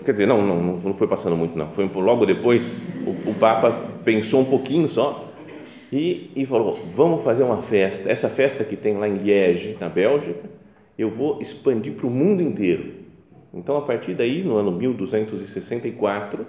quer 0.05 0.13
dizer, 0.13 0.27
não, 0.27 0.45
não, 0.45 0.79
não 0.79 0.95
foi 0.95 1.07
passando 1.07 1.37
muito, 1.37 1.57
não. 1.57 1.71
Foi 1.71 1.89
logo 1.95 2.27
depois 2.27 2.79
o, 3.07 3.31
o 3.31 3.35
Papa 3.35 3.73
pensou 4.05 4.41
um 4.41 4.45
pouquinho 4.45 4.89
só 4.89 5.33
e, 5.93 6.31
e 6.35 6.45
falou: 6.45 6.73
vamos 6.73 7.23
fazer 7.23 7.45
uma 7.45 7.63
festa. 7.63 8.11
Essa 8.11 8.29
festa 8.29 8.65
que 8.65 8.77
tem 8.77 8.97
lá 8.97 9.09
em 9.09 9.15
Liege, 9.15 9.77
na 9.81 9.89
Bélgica, 9.89 10.51
eu 10.99 11.09
vou 11.09 11.41
expandir 11.41 11.95
para 11.95 12.07
o 12.07 12.11
mundo 12.11 12.43
inteiro. 12.43 12.95
Então, 13.55 13.77
a 13.77 13.83
partir 13.83 14.15
daí, 14.15 14.43
no 14.43 14.57
ano 14.57 14.73
1264, 14.73 16.47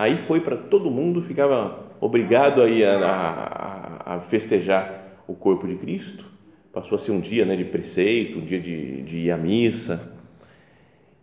aí 0.00 0.16
foi 0.16 0.40
para 0.40 0.56
todo 0.56 0.90
mundo, 0.90 1.22
ficava 1.22 1.90
obrigado 2.00 2.62
aí 2.62 2.84
a, 2.84 4.02
a, 4.06 4.14
a 4.16 4.20
festejar 4.20 5.22
o 5.26 5.34
corpo 5.34 5.66
de 5.66 5.76
Cristo 5.76 6.30
passou 6.72 6.96
a 6.96 6.98
ser 6.98 7.12
um 7.12 7.20
dia 7.20 7.44
né, 7.44 7.56
de 7.56 7.64
preceito, 7.64 8.38
um 8.38 8.44
dia 8.44 8.60
de, 8.60 9.02
de 9.02 9.18
ir 9.18 9.30
à 9.30 9.36
missa. 9.36 10.14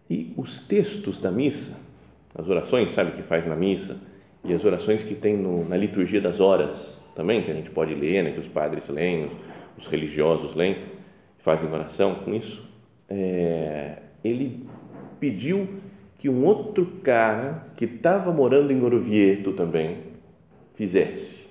E 0.10 0.34
os 0.38 0.60
textos 0.60 1.20
da 1.20 1.32
missa, 1.32 1.80
as 2.36 2.50
orações, 2.50 2.92
sabe, 2.92 3.12
que 3.12 3.22
faz 3.22 3.46
na 3.46 3.56
missa, 3.56 4.00
e 4.44 4.54
as 4.54 4.64
orações 4.64 5.04
que 5.04 5.16
tem 5.16 5.36
no, 5.36 5.68
na 5.68 5.76
liturgia 5.76 6.22
das 6.22 6.40
horas 6.40 6.98
também, 7.16 7.42
que 7.42 7.52
a 7.52 7.54
gente 7.54 7.70
pode 7.70 7.94
ler, 7.94 8.24
né, 8.24 8.32
que 8.32 8.40
os 8.40 8.48
padres 8.48 8.88
leem, 8.90 9.32
os 9.78 9.88
religiosos 9.88 10.56
leem, 10.56 10.78
fazem 11.40 11.72
oração 11.72 12.16
com 12.16 12.34
isso. 12.34 12.68
É, 13.10 13.98
ele 14.24 14.68
pediu 15.20 15.68
que 16.18 16.30
um 16.30 16.44
outro 16.46 16.86
cara 17.04 17.68
que 17.76 17.86
estava 17.86 18.32
morando 18.32 18.72
em 18.72 18.84
Orvieto 18.84 19.54
também 19.54 19.98
fizesse 20.74 21.48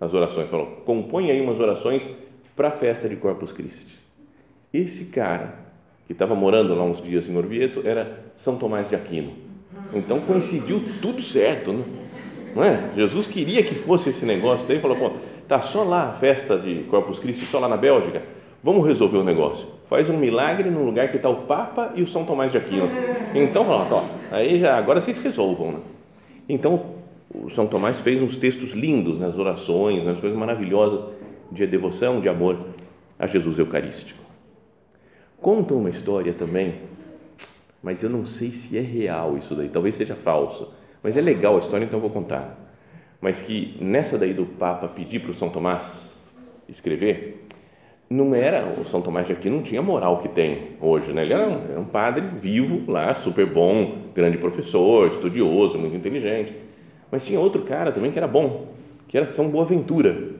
as 0.00 0.14
orações. 0.14 0.48
Falou: 0.48 0.66
compõe 0.84 1.30
aí 1.30 1.40
umas 1.40 1.58
orações 1.58 2.08
para 2.54 2.68
a 2.68 2.72
festa 2.72 3.08
de 3.08 3.16
Corpus 3.16 3.52
Christi. 3.52 3.98
Esse 4.72 5.06
cara, 5.06 5.54
que 6.06 6.12
estava 6.12 6.34
morando 6.34 6.74
lá 6.74 6.84
uns 6.84 7.00
dias 7.00 7.28
em 7.28 7.36
Orvieto, 7.36 7.82
era 7.84 8.24
São 8.36 8.56
Tomás 8.56 8.88
de 8.88 8.94
Aquino. 8.94 9.32
Então 9.92 10.20
coincidiu 10.20 10.82
tudo 11.00 11.20
certo, 11.20 11.72
né? 11.72 11.84
não 12.54 12.64
é? 12.64 12.90
Jesus 12.94 13.26
queria 13.26 13.62
que 13.62 13.74
fosse 13.74 14.10
esse 14.10 14.24
negócio, 14.24 14.66
daí 14.66 14.80
falou: 14.80 14.96
pô, 14.96 15.10
tá 15.48 15.60
só 15.60 15.82
lá 15.82 16.10
a 16.10 16.12
festa 16.12 16.58
de 16.58 16.84
Corpus 16.84 17.18
Christi, 17.18 17.44
só 17.46 17.58
lá 17.58 17.68
na 17.68 17.76
Bélgica. 17.76 18.22
Vamos 18.62 18.86
resolver 18.86 19.18
o 19.18 19.24
negócio. 19.24 19.68
Faz 19.84 20.08
um 20.08 20.16
milagre 20.16 20.70
no 20.70 20.82
lugar 20.82 21.10
que 21.10 21.16
está 21.16 21.28
o 21.28 21.42
Papa 21.42 21.92
e 21.94 22.02
o 22.02 22.06
São 22.06 22.24
Tomás 22.24 22.50
de 22.50 22.56
Aquino. 22.56 22.88
Então, 23.34 23.68
ó, 23.68 24.04
aí 24.30 24.60
já 24.60 24.76
agora 24.76 25.00
vocês 25.00 25.18
resolvam, 25.18 25.72
né? 25.72 25.80
Então, 26.48 26.94
o 27.34 27.50
São 27.50 27.66
Tomás 27.66 28.00
fez 28.00 28.22
uns 28.22 28.36
textos 28.36 28.72
lindos 28.72 29.18
nas 29.18 29.34
né? 29.34 29.40
orações, 29.40 30.04
nas 30.04 30.14
né? 30.14 30.20
coisas 30.20 30.38
maravilhosas 30.38 31.04
de 31.50 31.66
devoção, 31.66 32.20
de 32.20 32.28
amor 32.28 32.58
a 33.18 33.26
Jesus 33.26 33.58
Eucarístico. 33.58 34.22
Conta 35.40 35.74
uma 35.74 35.90
história 35.90 36.32
também, 36.32 36.76
mas 37.82 38.02
eu 38.02 38.08
não 38.08 38.24
sei 38.24 38.50
se 38.50 38.78
é 38.78 38.80
real 38.80 39.36
isso 39.36 39.54
daí, 39.54 39.68
talvez 39.68 39.94
seja 39.94 40.14
falso, 40.14 40.72
mas 41.02 41.16
é 41.16 41.20
legal 41.20 41.56
a 41.56 41.58
história, 41.58 41.84
então 41.84 41.98
eu 41.98 42.02
vou 42.02 42.10
contar. 42.10 42.56
Mas 43.20 43.40
que 43.40 43.76
nessa 43.80 44.16
daí 44.16 44.32
do 44.32 44.46
Papa 44.46 44.86
pedir 44.86 45.20
para 45.20 45.32
o 45.32 45.34
São 45.34 45.50
Tomás 45.50 46.24
escrever, 46.68 47.46
não 48.08 48.34
era, 48.34 48.64
o 48.80 48.84
São 48.84 49.00
Tomás 49.00 49.26
de 49.26 49.32
Aquino 49.32 49.56
não 49.56 49.62
tinha 49.62 49.82
moral 49.82 50.20
que 50.20 50.28
tem 50.28 50.76
hoje, 50.80 51.12
né? 51.12 51.22
ele 51.22 51.32
era 51.32 51.48
um, 51.48 51.62
era 51.70 51.80
um 51.80 51.84
padre 51.84 52.22
vivo 52.38 52.90
lá, 52.90 53.14
super 53.14 53.46
bom, 53.46 53.96
grande 54.14 54.38
professor, 54.38 55.08
estudioso, 55.08 55.78
muito 55.78 55.96
inteligente, 55.96 56.52
mas 57.10 57.24
tinha 57.24 57.40
outro 57.40 57.62
cara 57.62 57.90
também 57.90 58.10
que 58.10 58.18
era 58.18 58.28
bom, 58.28 58.68
que 59.08 59.16
era 59.16 59.26
São 59.28 59.48
Boaventura, 59.48 60.34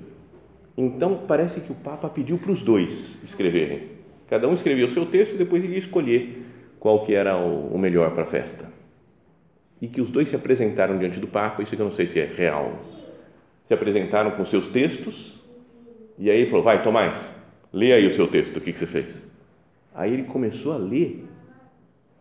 então, 0.76 1.20
parece 1.28 1.60
que 1.60 1.70
o 1.70 1.74
Papa 1.74 2.08
pediu 2.08 2.36
para 2.36 2.50
os 2.50 2.62
dois 2.62 3.22
escreverem. 3.22 3.82
Cada 4.28 4.48
um 4.48 4.54
escrevia 4.54 4.86
o 4.86 4.90
seu 4.90 5.06
texto 5.06 5.34
e 5.34 5.38
depois 5.38 5.62
ele 5.62 5.74
ia 5.74 5.78
escolher 5.78 6.44
qual 6.80 7.04
que 7.04 7.14
era 7.14 7.36
o 7.36 7.78
melhor 7.78 8.10
para 8.12 8.24
a 8.24 8.26
festa. 8.26 8.66
E 9.80 9.86
que 9.86 10.00
os 10.00 10.10
dois 10.10 10.28
se 10.28 10.36
apresentaram 10.36 10.98
diante 10.98 11.20
do 11.20 11.28
Papa, 11.28 11.62
isso 11.62 11.76
que 11.76 11.80
eu 11.80 11.86
não 11.86 11.92
sei 11.92 12.06
se 12.06 12.18
é 12.18 12.24
real. 12.24 12.72
Se 13.62 13.72
apresentaram 13.72 14.32
com 14.32 14.44
seus 14.44 14.68
textos 14.68 15.40
e 16.18 16.28
aí 16.28 16.38
ele 16.38 16.46
falou, 16.46 16.64
vai 16.64 16.82
Tomás, 16.82 17.32
lê 17.74 17.92
aí 17.92 18.06
o 18.06 18.14
seu 18.14 18.28
texto, 18.28 18.56
o 18.56 18.60
que, 18.60 18.72
que 18.72 18.78
você 18.78 18.86
fez? 18.86 19.20
Aí 19.92 20.12
ele 20.12 20.22
começou 20.22 20.72
a 20.72 20.76
ler 20.76 21.24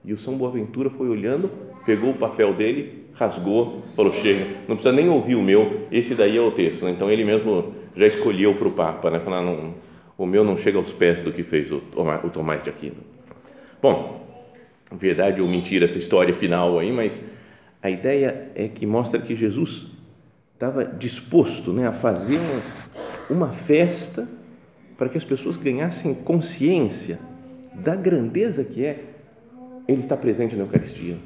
e 0.04 0.12
o 0.12 0.18
São 0.18 0.36
Boaventura 0.36 0.90
foi 0.90 1.08
olhando, 1.08 1.50
pegou 1.86 2.10
o 2.10 2.16
papel 2.16 2.56
dele, 2.56 3.06
rasgou, 3.14 3.84
falou, 3.96 4.12
chega, 4.12 4.48
não 4.68 4.76
precisa 4.76 4.92
nem 4.92 5.08
ouvir 5.08 5.36
o 5.36 5.44
meu, 5.44 5.88
esse 5.92 6.16
daí 6.16 6.36
é 6.36 6.42
o 6.42 6.52
texto. 6.52 6.88
Então 6.90 7.10
ele 7.10 7.24
mesmo 7.24 7.72
já 7.96 8.08
escolheu 8.08 8.56
para 8.56 8.68
o 8.68 8.72
Papa, 8.72 9.12
né? 9.12 9.20
Falar, 9.20 9.44
não, 9.44 9.76
o 10.18 10.26
meu 10.26 10.44
não 10.44 10.58
chega 10.58 10.80
aos 10.80 10.92
pés 10.92 11.22
do 11.22 11.32
que 11.32 11.44
fez 11.44 11.72
o, 11.72 11.82
o 12.24 12.30
Tomás 12.32 12.64
de 12.64 12.72
Aquino. 12.72 12.98
Bom, 13.80 14.28
verdade 14.92 15.40
ou 15.40 15.48
mentira 15.48 15.86
essa 15.86 16.00
história 16.00 16.34
final 16.34 16.80
aí, 16.80 16.92
mas 16.92 17.22
a 17.82 17.92
ideia 17.92 18.52
é 18.56 18.68
que 18.68 18.88
mostra 18.88 19.22
que 19.22 19.36
Jesus 19.36 19.88
estava 20.56 20.84
disposto 20.84 21.72
né, 21.72 21.88
a 21.88 21.92
fazer 21.92 22.40
uma, 23.30 23.46
uma 23.46 23.54
festa 23.54 24.28
para 25.04 25.10
que 25.10 25.18
as 25.18 25.26
pessoas 25.26 25.58
ganhassem 25.58 26.14
consciência 26.14 27.20
da 27.74 27.94
grandeza 27.94 28.64
que 28.64 28.86
é 28.86 29.04
ele 29.86 30.00
estar 30.00 30.16
presente 30.16 30.56
na 30.56 30.64
Eucaristia, 30.64 31.18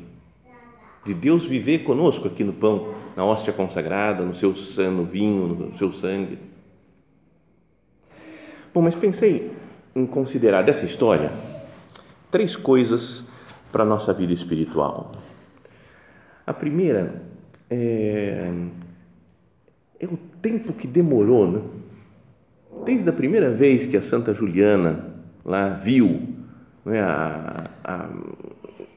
de 1.05 1.13
Deus 1.13 1.45
viver 1.45 1.83
conosco 1.83 2.27
aqui 2.27 2.43
no 2.43 2.53
pão, 2.53 2.95
na 3.15 3.23
hóstia 3.23 3.53
consagrada, 3.53 4.25
no 4.25 4.33
seu 4.33 4.51
no 4.91 5.05
vinho, 5.05 5.47
no 5.49 5.77
seu 5.77 5.91
sangue. 5.91 6.39
Bom, 8.73 8.81
mas 8.81 8.95
pensei 8.95 9.51
em 9.95 10.07
considerar 10.07 10.63
dessa 10.63 10.87
história 10.87 11.31
três 12.31 12.55
coisas 12.55 13.25
para 13.71 13.83
a 13.83 13.87
nossa 13.87 14.11
vida 14.11 14.33
espiritual. 14.33 15.11
A 16.47 16.53
primeira 16.53 17.21
é, 17.69 18.51
é 19.99 20.05
o 20.07 20.17
tempo 20.41 20.73
que 20.73 20.87
demorou, 20.87 21.51
né? 21.51 21.61
Desde 22.85 23.09
a 23.09 23.13
primeira 23.13 23.51
vez 23.51 23.85
que 23.85 23.97
a 23.97 24.01
Santa 24.01 24.33
Juliana 24.33 25.05
lá 25.43 25.69
viu 25.69 26.21
né, 26.85 27.01
a, 27.01 27.63
a, 27.83 28.09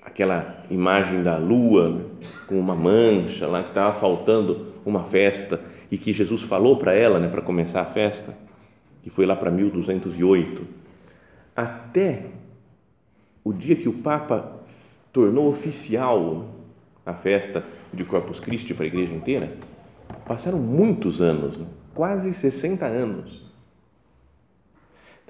aquela 0.03 0.65
imagem 0.71 1.23
da 1.23 1.37
lua 1.37 1.91
né, 1.91 2.05
com 2.47 2.59
uma 2.59 2.75
mancha 2.75 3.47
lá 3.47 3.63
que 3.63 3.71
estava 3.71 3.99
faltando 3.99 4.67
uma 4.85 5.05
festa 5.05 5.61
e 5.91 5.99
que 5.99 6.13
Jesus 6.13 6.43
falou 6.43 6.77
para 6.77 6.95
ela, 6.95 7.19
né, 7.19 7.29
para 7.29 7.43
começar 7.43 7.81
a 7.81 7.87
festa 7.87 8.35
que 9.03 9.11
foi 9.11 9.27
lá 9.27 9.35
para 9.35 9.51
1208, 9.51 10.67
até 11.57 12.27
o 13.43 13.53
dia 13.53 13.77
que 13.77 13.89
o 13.89 13.95
Papa 13.95 14.61
tornou 15.13 15.49
oficial 15.49 16.55
a 17.05 17.15
festa 17.15 17.65
de 17.93 18.05
Corpus 18.05 18.39
Christi 18.41 18.75
para 18.75 18.85
a 18.85 18.89
igreja 18.89 19.15
inteira, 19.15 19.57
passaram 20.27 20.59
muitos 20.59 21.21
anos, 21.21 21.57
né? 21.57 21.67
quase 21.95 22.33
60 22.33 22.85
anos. 22.87 23.50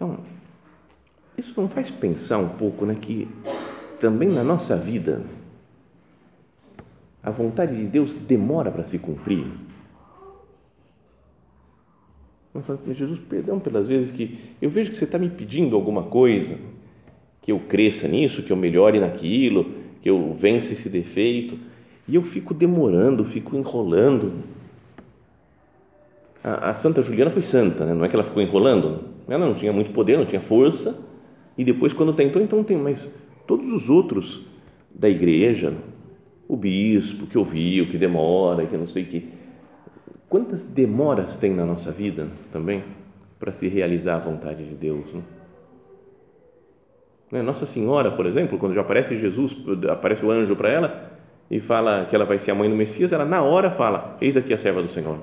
Então, 0.01 0.17
isso 1.37 1.53
não 1.61 1.69
faz 1.69 1.91
pensar 1.91 2.39
um 2.39 2.49
pouco 2.49 2.87
né, 2.87 2.97
que 2.99 3.29
também 4.01 4.31
na 4.31 4.43
nossa 4.43 4.75
vida 4.75 5.23
a 7.23 7.31
vontade 7.31 7.77
de 7.77 7.87
Deus 7.87 8.15
demora 8.15 8.73
para 8.73 8.83
se 8.83 8.99
cumprir? 8.99 9.47
Jesus, 12.95 13.21
perdão 13.29 13.61
pelas 13.61 13.89
vezes 13.89 14.11
que 14.11 14.39
eu 14.63 14.71
vejo 14.71 14.91
que 14.91 14.97
você 14.97 15.05
está 15.05 15.19
me 15.19 15.29
pedindo 15.29 15.77
alguma 15.77 16.05
coisa, 16.05 16.57
que 17.43 17.53
eu 17.53 17.61
cresça 17.61 18.09
nisso, 18.09 18.43
que 18.43 18.51
eu 18.51 18.57
melhore 18.57 18.99
naquilo, 18.99 19.71
que 20.01 20.09
eu 20.09 20.35
vença 20.35 20.73
esse 20.73 20.89
defeito, 20.89 21.59
e 22.09 22.15
eu 22.15 22.23
fico 22.23 22.55
demorando, 22.55 23.23
fico 23.23 23.55
enrolando. 23.55 24.33
A, 26.43 26.71
a 26.71 26.75
Santa 26.75 27.03
Juliana 27.03 27.31
foi 27.31 27.43
santa, 27.43 27.85
né? 27.85 27.93
não 27.93 28.05
é 28.05 28.09
que 28.09 28.17
ela 28.17 28.25
ficou 28.25 28.43
enrolando, 28.43 29.10
ela 29.29 29.47
não 29.47 29.55
tinha 29.55 29.73
muito 29.73 29.93
poder, 29.93 30.19
não 30.19 30.27
tinha 30.27 30.41
força, 30.41 30.99
e 31.57 31.65
depois, 31.65 31.93
quando 31.93 32.13
tentou, 32.13 32.41
então 32.41 32.65
tem, 32.65 32.77
mas 32.79 33.13
todos 33.47 33.73
os 33.73 33.91
outros 33.91 34.43
da 34.95 35.09
igreja, 35.09 35.75
o 36.49 36.57
bispo 36.57 37.27
que 37.27 37.37
ouviu, 37.37 37.87
que 37.89 37.99
demora, 37.99 38.67
que 38.67 38.77
não 38.77 38.87
sei 38.87 39.03
o 39.03 39.07
que. 39.07 39.29
Quantas 40.29 40.63
demoras 40.63 41.37
tem 41.37 41.53
na 41.53 41.65
nossa 41.65 41.91
vida 41.91 42.29
também 42.53 42.85
para 43.39 43.53
se 43.53 43.69
realizar 43.69 44.17
a 44.17 44.21
vontade 44.21 44.65
de 44.65 44.75
Deus? 44.75 45.13
Não? 45.13 45.23
Né? 47.31 47.43
Nossa 47.43 47.67
Senhora, 47.67 48.11
por 48.11 48.27
exemplo, 48.27 48.59
quando 48.59 48.75
já 48.75 48.81
aparece 48.81 49.19
Jesus, 49.19 49.57
aparece 49.89 50.25
o 50.25 50.31
anjo 50.31 50.57
para 50.57 50.69
ela 50.69 51.21
e 51.51 51.61
fala 51.61 52.05
que 52.05 52.15
ela 52.15 52.25
vai 52.25 52.39
ser 52.39 52.51
a 52.51 52.55
mãe 52.55 52.69
do 52.69 52.77
Messias, 52.77 53.13
ela 53.13 53.25
na 53.25 53.43
hora 53.43 53.71
fala: 53.71 54.17
Eis 54.21 54.37
aqui 54.37 54.53
a 54.53 54.59
serva 54.59 54.83
do 54.83 54.89
Senhor. 54.89 55.19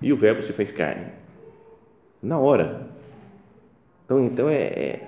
E 0.00 0.12
o 0.12 0.16
Verbo 0.16 0.42
se 0.42 0.52
fez 0.52 0.72
carne. 0.72 1.06
Na 2.22 2.38
hora. 2.38 2.88
Então, 4.12 4.20
então 4.20 4.48
é, 4.48 4.62
é 4.62 5.00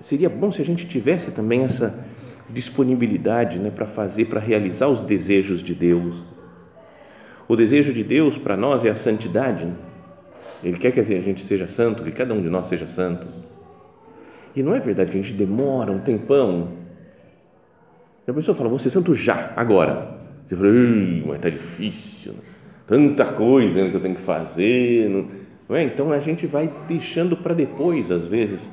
seria 0.00 0.28
bom 0.28 0.52
se 0.52 0.62
a 0.62 0.64
gente 0.64 0.86
tivesse 0.86 1.30
também 1.30 1.62
essa 1.62 2.04
disponibilidade 2.50 3.58
né, 3.58 3.70
para 3.70 3.86
fazer, 3.86 4.26
para 4.26 4.40
realizar 4.40 4.88
os 4.88 5.00
desejos 5.00 5.62
de 5.62 5.74
Deus. 5.74 6.22
O 7.48 7.56
desejo 7.56 7.92
de 7.92 8.04
Deus 8.04 8.38
para 8.38 8.56
nós 8.56 8.84
é 8.84 8.90
a 8.90 8.96
santidade. 8.96 9.64
Né? 9.64 9.74
Ele 10.62 10.76
quer 10.76 10.92
que 10.92 11.00
a 11.00 11.02
gente 11.02 11.42
seja 11.42 11.66
santo, 11.66 12.02
que 12.02 12.12
cada 12.12 12.34
um 12.34 12.42
de 12.42 12.48
nós 12.48 12.66
seja 12.66 12.86
santo. 12.86 13.26
E 14.54 14.62
não 14.62 14.74
é 14.74 14.80
verdade 14.80 15.10
que 15.10 15.18
a 15.18 15.22
gente 15.22 15.34
demora 15.34 15.90
um 15.90 15.98
tempão. 15.98 16.68
A 18.26 18.32
pessoa 18.32 18.54
fala, 18.54 18.68
vou 18.68 18.78
ser 18.78 18.90
santo 18.90 19.14
já, 19.14 19.52
agora. 19.56 20.20
Você 20.46 20.56
fala, 20.56 20.68
mas 21.26 21.36
está 21.36 21.48
difícil, 21.48 22.32
né? 22.34 22.38
tanta 22.86 23.24
coisa 23.32 23.88
que 23.88 23.94
eu 23.94 24.00
tenho 24.00 24.14
que 24.14 24.20
fazer. 24.20 25.08
Não 25.08 25.41
é? 25.74 25.84
Então 25.84 26.10
a 26.10 26.20
gente 26.20 26.46
vai 26.46 26.70
deixando 26.88 27.36
para 27.36 27.54
depois, 27.54 28.10
às 28.10 28.26
vezes, 28.26 28.70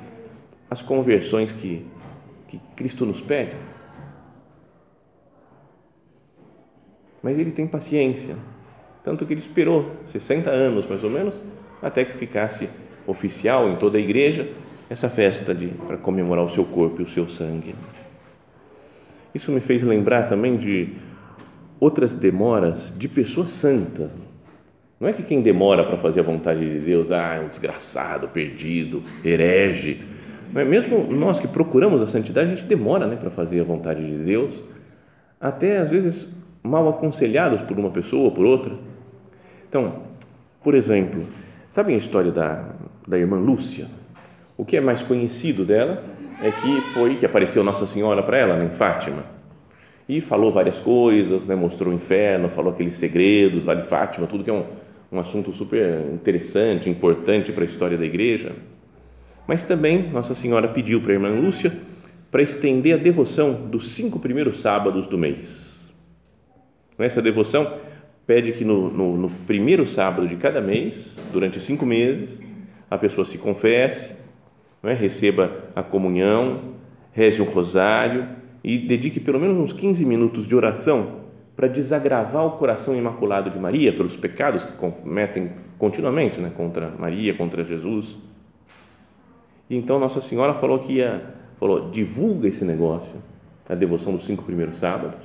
as 0.69 0.81
conversões 0.81 1.51
que, 1.51 1.85
que 2.47 2.59
Cristo 2.75 3.05
nos 3.05 3.21
pede. 3.21 3.55
Mas 7.21 7.37
ele 7.37 7.51
tem 7.51 7.67
paciência, 7.67 8.35
tanto 9.03 9.25
que 9.25 9.33
ele 9.33 9.41
esperou 9.41 9.97
60 10.05 10.49
anos 10.49 10.87
mais 10.87 11.03
ou 11.03 11.09
menos, 11.09 11.33
até 11.81 12.05
que 12.05 12.17
ficasse 12.17 12.69
oficial 13.05 13.69
em 13.69 13.75
toda 13.75 13.97
a 13.97 14.01
igreja 14.01 14.49
essa 14.89 15.09
festa 15.09 15.53
de 15.53 15.67
para 15.67 15.97
comemorar 15.97 16.43
o 16.43 16.49
seu 16.49 16.65
corpo 16.65 17.01
e 17.01 17.03
o 17.03 17.07
seu 17.07 17.27
sangue. 17.27 17.75
Isso 19.33 19.51
me 19.51 19.61
fez 19.61 19.83
lembrar 19.83 20.27
também 20.27 20.57
de 20.57 20.95
outras 21.79 22.13
demoras 22.13 22.93
de 22.97 23.07
pessoas 23.07 23.51
santas. 23.51 24.11
Não 24.99 25.07
é 25.07 25.13
que 25.13 25.23
quem 25.23 25.41
demora 25.41 25.83
para 25.83 25.97
fazer 25.97 26.19
a 26.19 26.23
vontade 26.23 26.59
de 26.59 26.79
Deus, 26.79 27.09
ah, 27.09 27.35
é 27.35 27.39
um 27.39 27.47
desgraçado, 27.47 28.27
perdido, 28.27 29.01
herege. 29.23 30.01
Não 30.51 30.61
é 30.61 30.65
mesmo 30.65 31.03
nós 31.13 31.39
que 31.39 31.47
procuramos 31.47 32.01
a 32.01 32.07
santidade, 32.07 32.51
a 32.51 32.55
gente 32.55 32.67
demora, 32.67 33.07
né, 33.07 33.15
para 33.15 33.29
fazer 33.29 33.61
a 33.61 33.63
vontade 33.63 34.05
de 34.05 34.23
Deus, 34.23 34.61
até 35.39 35.77
às 35.77 35.89
vezes 35.89 36.29
mal 36.61 36.89
aconselhados 36.89 37.61
por 37.61 37.79
uma 37.79 37.89
pessoa 37.89 38.25
ou 38.25 38.31
por 38.31 38.45
outra. 38.45 38.73
Então, 39.69 40.03
por 40.61 40.75
exemplo, 40.75 41.23
sabem 41.69 41.95
a 41.95 41.97
história 41.97 42.31
da, 42.31 42.65
da 43.07 43.17
irmã 43.17 43.37
Lúcia? 43.37 43.87
O 44.57 44.65
que 44.65 44.75
é 44.75 44.81
mais 44.81 45.01
conhecido 45.01 45.63
dela 45.63 46.03
é 46.43 46.51
que 46.51 46.81
foi 46.93 47.15
que 47.15 47.25
apareceu 47.25 47.63
Nossa 47.63 47.85
Senhora 47.85 48.21
para 48.21 48.37
ela 48.37 48.57
né, 48.57 48.65
em 48.65 48.71
Fátima 48.71 49.23
e 50.09 50.19
falou 50.19 50.51
várias 50.51 50.79
coisas, 50.79 51.45
né, 51.45 51.55
mostrou 51.55 51.93
o 51.93 51.95
inferno, 51.95 52.49
falou 52.49 52.73
aqueles 52.73 52.95
segredos 52.95 53.65
lá 53.65 53.75
de 53.75 53.83
Fátima, 53.83 54.25
tudo 54.25 54.43
que 54.43 54.49
é 54.49 54.53
um, 54.53 54.65
um 55.11 55.19
assunto 55.19 55.51
super 55.51 56.05
interessante, 56.13 56.89
importante 56.89 57.51
para 57.51 57.63
a 57.63 57.65
história 57.65 57.97
da 57.97 58.05
igreja. 58.05 58.55
Mas 59.47 59.63
também 59.63 60.09
Nossa 60.09 60.35
Senhora 60.35 60.67
pediu 60.67 61.01
para 61.01 61.11
a 61.11 61.15
irmã 61.15 61.29
Lúcia 61.29 61.73
para 62.29 62.43
estender 62.43 62.93
a 62.93 62.97
devoção 62.97 63.53
dos 63.53 63.89
cinco 63.91 64.19
primeiros 64.19 64.59
sábados 64.59 65.07
do 65.07 65.17
mês. 65.17 65.91
Nessa 66.97 67.21
devoção, 67.21 67.73
pede 68.27 68.51
que 68.51 68.63
no, 68.63 68.91
no, 68.91 69.17
no 69.17 69.29
primeiro 69.47 69.87
sábado 69.87 70.27
de 70.27 70.35
cada 70.35 70.61
mês, 70.61 71.19
durante 71.31 71.59
cinco 71.59 71.85
meses, 71.85 72.41
a 72.91 72.97
pessoa 72.97 73.25
se 73.25 73.37
confesse 73.37 74.19
é? 74.83 74.93
receba 74.93 75.51
a 75.75 75.83
comunhão, 75.83 76.75
reze 77.11 77.41
o 77.41 77.45
rosário 77.45 78.27
e 78.63 78.77
dedique 78.77 79.19
pelo 79.19 79.39
menos 79.39 79.57
uns 79.57 79.73
15 79.73 80.05
minutos 80.05 80.47
de 80.47 80.55
oração 80.55 81.18
para 81.59 81.67
desagravar 81.67 82.45
o 82.45 82.51
coração 82.51 82.95
imaculado 82.95 83.49
de 83.49 83.59
Maria 83.59 83.91
pelos 83.91 84.15
pecados 84.15 84.63
que 84.63 84.71
cometem 84.77 85.51
continuamente 85.77 86.39
né? 86.39 86.53
contra 86.55 86.89
Maria, 86.97 87.33
contra 87.33 87.65
Jesus. 87.65 88.17
E 89.69 89.75
então 89.75 89.99
Nossa 89.99 90.21
Senhora 90.21 90.53
falou 90.53 90.79
que 90.79 90.93
ia, 90.93 91.21
falou, 91.59 91.89
divulga 91.89 92.47
esse 92.47 92.63
negócio, 92.63 93.21
a 93.67 93.75
devoção 93.75 94.15
dos 94.15 94.25
cinco 94.25 94.43
primeiros 94.43 94.79
sábados, 94.79 95.19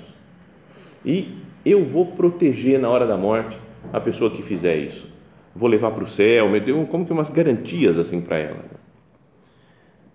e 1.04 1.38
eu 1.64 1.84
vou 1.84 2.06
proteger 2.06 2.80
na 2.80 2.88
hora 2.88 3.06
da 3.06 3.16
morte 3.16 3.56
a 3.92 4.00
pessoa 4.00 4.28
que 4.28 4.42
fizer 4.42 4.74
isso. 4.74 5.06
Vou 5.54 5.68
levar 5.68 5.92
para 5.92 6.02
o 6.02 6.08
céu, 6.08 6.50
me 6.50 6.58
deu 6.58 6.84
como 6.86 7.06
que 7.06 7.12
umas 7.12 7.30
garantias 7.30 7.96
assim 7.96 8.20
para 8.20 8.38
ela. 8.38 8.64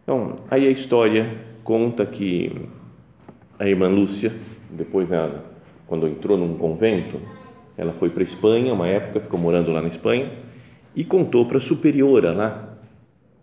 Então, 0.04 0.36
aí 0.52 0.68
a 0.68 0.70
história 0.70 1.34
conta 1.64 2.06
que 2.06 2.68
a 3.58 3.66
irmã 3.66 3.88
Lúcia, 3.88 4.34
depois 4.70 5.10
ela, 5.14 5.49
quando 5.90 6.08
entrou 6.08 6.38
num 6.38 6.54
convento, 6.56 7.20
ela 7.76 7.92
foi 7.92 8.12
para 8.12 8.22
a 8.22 8.24
Espanha, 8.24 8.74
uma 8.74 8.88
época, 8.88 9.20
ficou 9.20 9.40
morando 9.40 9.72
lá 9.72 9.82
na 9.82 9.88
Espanha, 9.88 10.32
e 10.96 11.04
contou 11.04 11.46
para 11.46 11.58
a 11.58 11.62
superiora 11.62 12.32
lá 12.32 12.78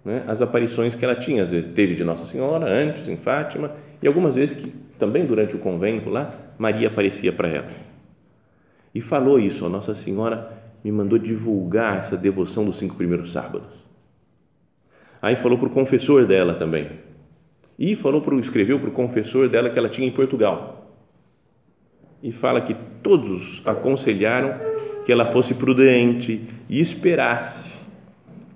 né, 0.05 0.23
as 0.29 0.41
aparições 0.41 0.95
que 0.95 1.05
ela 1.05 1.17
tinha. 1.17 1.43
Às 1.43 1.51
vezes 1.51 1.75
teve 1.75 1.95
de 1.97 2.05
Nossa 2.05 2.25
Senhora 2.25 2.67
antes, 2.67 3.09
em 3.09 3.17
Fátima, 3.17 3.73
e 4.01 4.07
algumas 4.07 4.37
vezes 4.37 4.55
que 4.55 4.73
também 4.99 5.27
durante 5.27 5.57
o 5.57 5.59
convento 5.59 6.09
lá, 6.09 6.33
Maria 6.57 6.89
aparecia 6.89 7.33
para 7.33 7.49
ela. 7.49 7.69
E 8.95 9.01
falou 9.01 9.39
isso, 9.39 9.67
a 9.67 9.69
Nossa 9.69 9.95
Senhora 9.95 10.53
me 10.85 10.93
mandou 10.93 11.19
divulgar 11.19 11.99
essa 11.99 12.17
devoção 12.17 12.65
dos 12.65 12.77
cinco 12.77 12.95
primeiros 12.95 13.33
sábados. 13.33 13.69
Aí 15.21 15.35
falou 15.35 15.59
para 15.59 15.67
o 15.67 15.71
confessor 15.71 16.25
dela 16.25 16.55
também. 16.55 16.89
E 17.79 17.97
falou 17.97 18.23
para 18.23 18.37
escreveu 18.37 18.79
para 18.79 18.89
o 18.89 18.93
confessor 18.93 19.49
dela 19.49 19.69
que 19.69 19.79
ela 19.79 19.89
tinha 19.89 20.07
em 20.07 20.13
Portugal. 20.13 20.86
E 22.27 22.33
fala 22.33 22.61
que 22.61 22.75
todos 23.05 23.62
aconselharam 23.65 24.53
que 25.05 25.12
ela 25.12 25.27
fosse 25.27 25.55
prudente 25.55 26.43
e 26.69 26.81
esperasse 26.81 27.87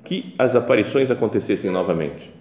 que 0.04 0.34
as 0.36 0.56
aparições 0.56 1.08
acontecessem 1.08 1.70
novamente. 1.70 2.32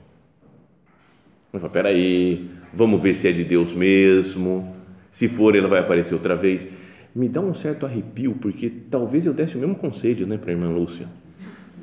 Mas 1.54 1.64
espera 1.64 1.90
aí, 1.90 2.50
vamos 2.74 3.00
ver 3.00 3.14
se 3.14 3.28
é 3.28 3.32
de 3.32 3.44
Deus 3.44 3.76
mesmo. 3.76 4.74
Se 5.12 5.30
for, 5.30 5.56
ela 5.56 5.68
vai 5.68 5.82
aparecer 5.82 6.16
outra 6.16 6.36
vez. 6.36 6.66
Me 7.14 7.30
dá 7.30 7.42
um 7.42 7.54
certo 7.54 7.86
arrepio, 7.86 8.36
porque 8.42 8.68
talvez 8.90 9.28
eu 9.28 9.34
desse 9.34 9.56
o 9.56 9.60
mesmo 9.60 9.76
conselho 9.76 10.26
né, 10.26 10.36
para 10.36 10.50
a 10.50 10.54
irmã 10.54 10.68
Lúcia. 10.68 11.06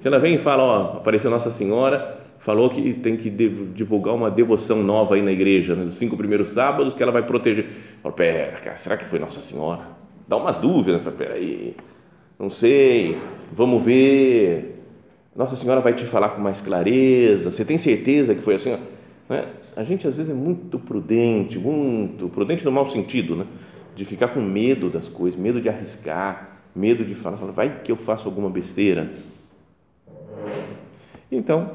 Se 0.02 0.08
ela 0.08 0.18
vem 0.18 0.34
e 0.34 0.38
fala, 0.38 0.64
ó, 0.64 0.96
apareceu 0.96 1.30
Nossa 1.30 1.52
Senhora, 1.52 2.18
falou 2.38 2.70
que 2.70 2.92
tem 2.94 3.16
que 3.16 3.30
divulgar 3.30 4.14
uma 4.14 4.30
devoção 4.30 4.82
nova 4.82 5.14
aí 5.14 5.22
na 5.22 5.32
igreja, 5.32 5.74
né, 5.74 5.84
dos 5.84 5.96
cinco 5.96 6.16
primeiros 6.16 6.50
sábados, 6.50 6.94
que 6.94 7.02
ela 7.02 7.12
vai 7.12 7.22
proteger. 7.22 7.66
Fala, 8.02 8.14
pera, 8.14 8.52
cara, 8.58 8.76
será 8.76 8.96
que 8.96 9.04
foi 9.04 9.18
Nossa 9.18 9.40
Senhora? 9.40 9.82
Dá 10.28 10.36
uma 10.36 10.52
dúvida, 10.52 10.98
fala, 11.00 11.16
pera 11.16 11.34
aí, 11.34 11.74
não 12.38 12.50
sei, 12.50 13.18
vamos 13.52 13.82
ver. 13.82 14.82
Nossa 15.34 15.56
Senhora 15.56 15.80
vai 15.80 15.94
te 15.94 16.04
falar 16.04 16.30
com 16.30 16.40
mais 16.40 16.60
clareza. 16.60 17.50
Você 17.50 17.64
tem 17.64 17.78
certeza 17.78 18.34
que 18.34 18.42
foi 18.42 18.54
assim? 18.54 18.76
Né? 19.28 19.46
A 19.76 19.84
gente 19.84 20.06
às 20.06 20.16
vezes 20.16 20.32
é 20.32 20.34
muito 20.34 20.78
prudente, 20.78 21.58
muito 21.58 22.28
prudente 22.28 22.64
no 22.64 22.72
mau 22.72 22.86
sentido, 22.86 23.36
né? 23.36 23.46
De 23.94 24.04
ficar 24.04 24.28
com 24.28 24.40
medo 24.40 24.88
das 24.88 25.08
coisas, 25.08 25.38
medo 25.38 25.60
de 25.60 25.68
arriscar, 25.68 26.60
medo 26.74 27.04
de 27.04 27.14
falar, 27.14 27.36
falar 27.36 27.52
vai 27.52 27.80
que 27.82 27.92
eu 27.92 27.96
faço 27.96 28.28
alguma 28.28 28.48
besteira. 28.48 29.10
Então, 31.30 31.72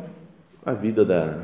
a 0.66 0.74
vida 0.74 1.04
da, 1.04 1.40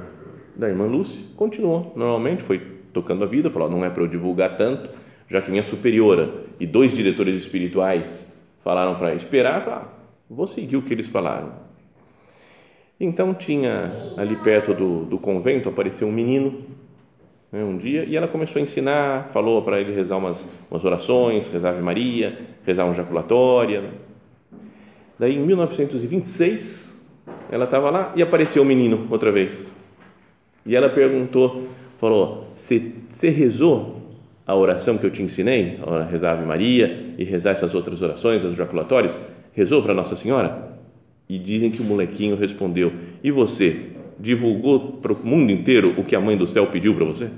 da 0.56 0.70
irmã 0.70 0.86
Lúcia 0.86 1.22
continuou 1.36 1.92
normalmente, 1.96 2.44
foi 2.44 2.60
tocando 2.94 3.24
a 3.24 3.28
vida, 3.28 3.50
falou, 3.50 3.70
não 3.70 3.84
é 3.84 3.90
para 3.90 4.04
eu 4.04 4.08
divulgar 4.08 4.58
tanto, 4.58 4.90
já 5.30 5.42
que 5.42 5.52
minha 5.52 5.64
superiora 5.64 6.34
e 6.60 6.66
dois 6.66 6.94
diretores 6.94 7.36
espirituais 7.36 8.26
falaram 8.64 8.96
para 8.96 9.14
esperar, 9.14 9.64
falou, 9.64 9.80
ah, 9.80 9.88
vou 10.30 10.48
seguir 10.48 10.78
o 10.78 10.82
que 10.82 10.94
eles 10.94 11.08
falaram. 11.08 11.52
Então 13.00 13.34
tinha 13.34 13.94
ali 14.18 14.36
perto 14.38 14.74
do, 14.74 15.06
do 15.06 15.20
convento 15.20 15.70
apareceu 15.70 16.08
um 16.08 16.12
menino 16.12 16.64
né, 17.52 17.64
um 17.64 17.78
dia 17.78 18.04
e 18.04 18.16
ela 18.16 18.28
começou 18.28 18.60
a 18.60 18.64
ensinar, 18.64 19.30
falou 19.32 19.62
para 19.62 19.80
ele 19.80 19.94
rezar 19.94 20.18
umas, 20.18 20.48
umas 20.70 20.84
orações, 20.84 21.48
rezar 21.48 21.70
Ave 21.70 21.82
Maria, 21.82 22.38
rezar 22.66 22.86
uma 22.86 22.94
jaculatória. 22.94 23.84
Daí, 25.20 25.36
em 25.36 25.40
1926, 25.40 26.87
ela 27.52 27.66
estava 27.66 27.90
lá 27.90 28.14
e 28.16 28.22
apareceu 28.22 28.64
o 28.64 28.66
menino 28.66 29.08
outra 29.10 29.32
vez. 29.32 29.72
E 30.66 30.76
ela 30.76 30.90
perguntou, 30.90 31.68
falou: 31.98 32.48
Você 32.56 33.30
rezou 33.30 34.02
a 34.46 34.56
oração 34.56 34.98
que 34.98 35.06
eu 35.06 35.12
te 35.12 35.22
ensinei, 35.22 35.80
a 35.86 36.04
rezar 36.04 36.34
Ave 36.34 36.46
Maria 36.46 37.16
e 37.18 37.24
rezar 37.24 37.52
essas 37.52 37.74
outras 37.74 38.02
orações, 38.02 38.44
as 38.44 38.56
jaculatórias? 38.56 39.18
Rezou 39.54 39.82
para 39.82 39.94
Nossa 39.94 40.16
Senhora? 40.16 40.78
E 41.30 41.38
dizem 41.38 41.72
que 41.72 41.82
o 41.82 41.86
molequinho 41.86 42.36
respondeu: 42.36 42.92
E 43.24 43.32
você? 43.32 43.92
Divulgou 44.20 44.94
para 44.94 45.14
o 45.14 45.18
mundo 45.24 45.52
inteiro 45.52 45.94
o 45.96 46.04
que 46.04 46.16
a 46.16 46.20
mãe 46.20 46.36
do 46.36 46.48
céu 46.48 46.66
pediu 46.68 46.96
para 46.96 47.06
você? 47.06 47.30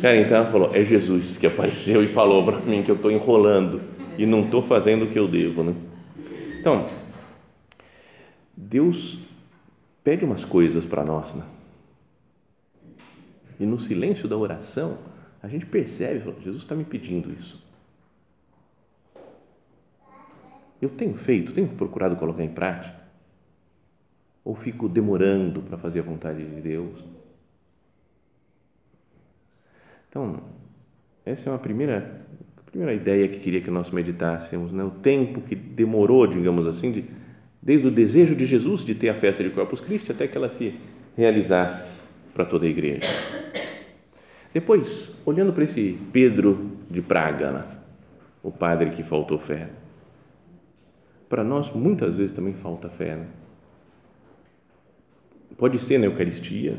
Cara, 0.00 0.16
então 0.16 0.38
ela 0.38 0.46
falou: 0.46 0.70
É 0.72 0.84
Jesus 0.84 1.36
que 1.36 1.46
apareceu 1.46 2.02
e 2.02 2.06
falou 2.06 2.44
para 2.44 2.58
mim 2.60 2.82
que 2.82 2.90
eu 2.90 2.96
estou 2.96 3.10
enrolando 3.10 3.80
e 4.16 4.24
não 4.24 4.42
estou 4.42 4.62
fazendo 4.62 5.04
o 5.04 5.06
que 5.08 5.18
eu 5.18 5.28
devo, 5.28 5.62
né? 5.62 5.74
Então, 6.58 6.86
Deus 8.60 9.18
pede 10.04 10.24
umas 10.24 10.44
coisas 10.44 10.84
para 10.84 11.04
nós, 11.04 11.34
né? 11.34 11.46
E 13.58 13.64
no 13.64 13.78
silêncio 13.78 14.28
da 14.28 14.36
oração, 14.36 14.98
a 15.42 15.48
gente 15.48 15.66
percebe, 15.66 16.20
Jesus 16.42 16.62
está 16.62 16.74
me 16.74 16.84
pedindo 16.84 17.32
isso. 17.32 17.62
Eu 20.80 20.90
tenho 20.90 21.14
feito, 21.14 21.52
tenho 21.52 21.68
procurado 21.68 22.16
colocar 22.16 22.42
em 22.44 22.52
prática? 22.52 23.00
Ou 24.44 24.54
fico 24.54 24.88
demorando 24.88 25.62
para 25.62 25.76
fazer 25.76 26.00
a 26.00 26.02
vontade 26.02 26.44
de 26.44 26.60
Deus? 26.60 27.04
Então, 30.08 30.42
essa 31.24 31.48
é 31.48 31.52
uma 31.52 31.58
primeira, 31.58 32.26
primeira 32.66 32.94
ideia 32.94 33.28
que 33.28 33.40
queria 33.40 33.60
que 33.60 33.70
nós 33.70 33.90
meditássemos, 33.90 34.72
né? 34.72 34.82
o 34.82 34.90
tempo 34.90 35.40
que 35.42 35.54
demorou, 35.54 36.26
digamos 36.26 36.66
assim, 36.66 36.92
de, 36.92 37.19
desde 37.62 37.88
o 37.88 37.90
desejo 37.90 38.34
de 38.34 38.46
Jesus 38.46 38.84
de 38.84 38.94
ter 38.94 39.08
a 39.08 39.14
festa 39.14 39.42
de 39.42 39.50
Corpus 39.50 39.80
Christi 39.80 40.12
até 40.12 40.26
que 40.26 40.36
ela 40.36 40.48
se 40.48 40.74
realizasse 41.16 42.00
para 42.32 42.44
toda 42.44 42.66
a 42.66 42.68
igreja. 42.68 43.02
Depois, 44.52 45.12
olhando 45.24 45.52
para 45.52 45.64
esse 45.64 45.98
Pedro 46.12 46.78
de 46.90 47.00
Praga, 47.00 47.52
né? 47.52 47.64
o 48.42 48.50
padre 48.50 48.90
que 48.90 49.02
faltou 49.02 49.38
fé, 49.38 49.68
para 51.28 51.44
nós 51.44 51.72
muitas 51.72 52.16
vezes 52.16 52.32
também 52.32 52.54
falta 52.54 52.88
fé. 52.88 53.16
Né? 53.16 53.26
Pode 55.56 55.78
ser 55.78 55.98
na 55.98 56.06
Eucaristia, 56.06 56.76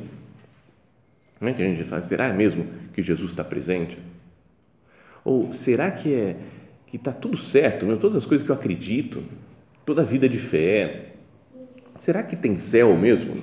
não 1.40 1.48
é 1.48 1.54
que 1.54 1.62
a 1.62 1.66
gente 1.66 1.84
faz? 1.84 2.06
Será 2.06 2.34
mesmo 2.34 2.68
que 2.94 3.02
Jesus 3.02 3.32
está 3.32 3.44
presente? 3.44 3.98
Ou 5.24 5.54
será 5.54 5.90
que 5.92 6.14
é 6.14 6.38
que 6.86 6.98
está 6.98 7.12
tudo 7.12 7.38
certo, 7.38 7.86
meu? 7.86 7.98
todas 7.98 8.18
as 8.18 8.26
coisas 8.26 8.46
que 8.46 8.52
eu 8.52 8.56
acredito, 8.56 9.24
toda 9.86 10.02
a 10.02 10.06
vida 10.06 10.28
de 10.28 10.38
fé, 10.38 11.14
será 11.98 12.24
que 12.24 12.36
tem 12.36 12.58
céu 12.58 12.96
mesmo? 12.96 13.42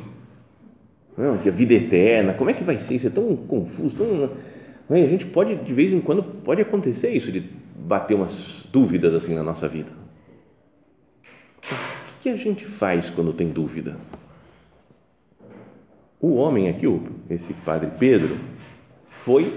Não, 1.16 1.38
que 1.38 1.48
a 1.48 1.53
vida 1.53 1.74
é 1.74 1.79
eterna, 1.79 2.35
como 2.35 2.51
é 2.51 2.53
que 2.53 2.62
vai 2.62 2.79
ser? 2.79 2.94
Isso 2.94 3.09
é 3.09 3.11
tão 3.11 3.35
confuso, 3.37 3.96
tão, 3.96 4.31
não 4.88 4.96
é? 4.96 5.03
a 5.03 5.07
gente 5.07 5.27
pode, 5.27 5.57
de 5.57 5.74
vez 5.74 5.92
em 5.92 6.01
quando, 6.01 6.22
pode 6.22 6.62
acontecer 6.62 7.11
isso, 7.11 7.33
de 7.33 7.42
bater 7.77 8.14
umas 8.14 8.64
dúvidas 8.72 9.14
assim 9.14 9.35
na 9.35 9.42
nossa 9.42 9.68
vida. 9.68 9.90
O 11.62 12.20
que 12.20 12.29
a 12.29 12.37
gente 12.37 12.64
faz 12.64 13.11
quando 13.11 13.33
tem 13.33 13.48
dúvida? 13.48 13.96
O 16.20 16.35
homem 16.35 16.68
aqui, 16.68 16.87
esse 17.31 17.53
padre 17.53 17.90
Pedro, 17.98 18.37
foi 19.11 19.53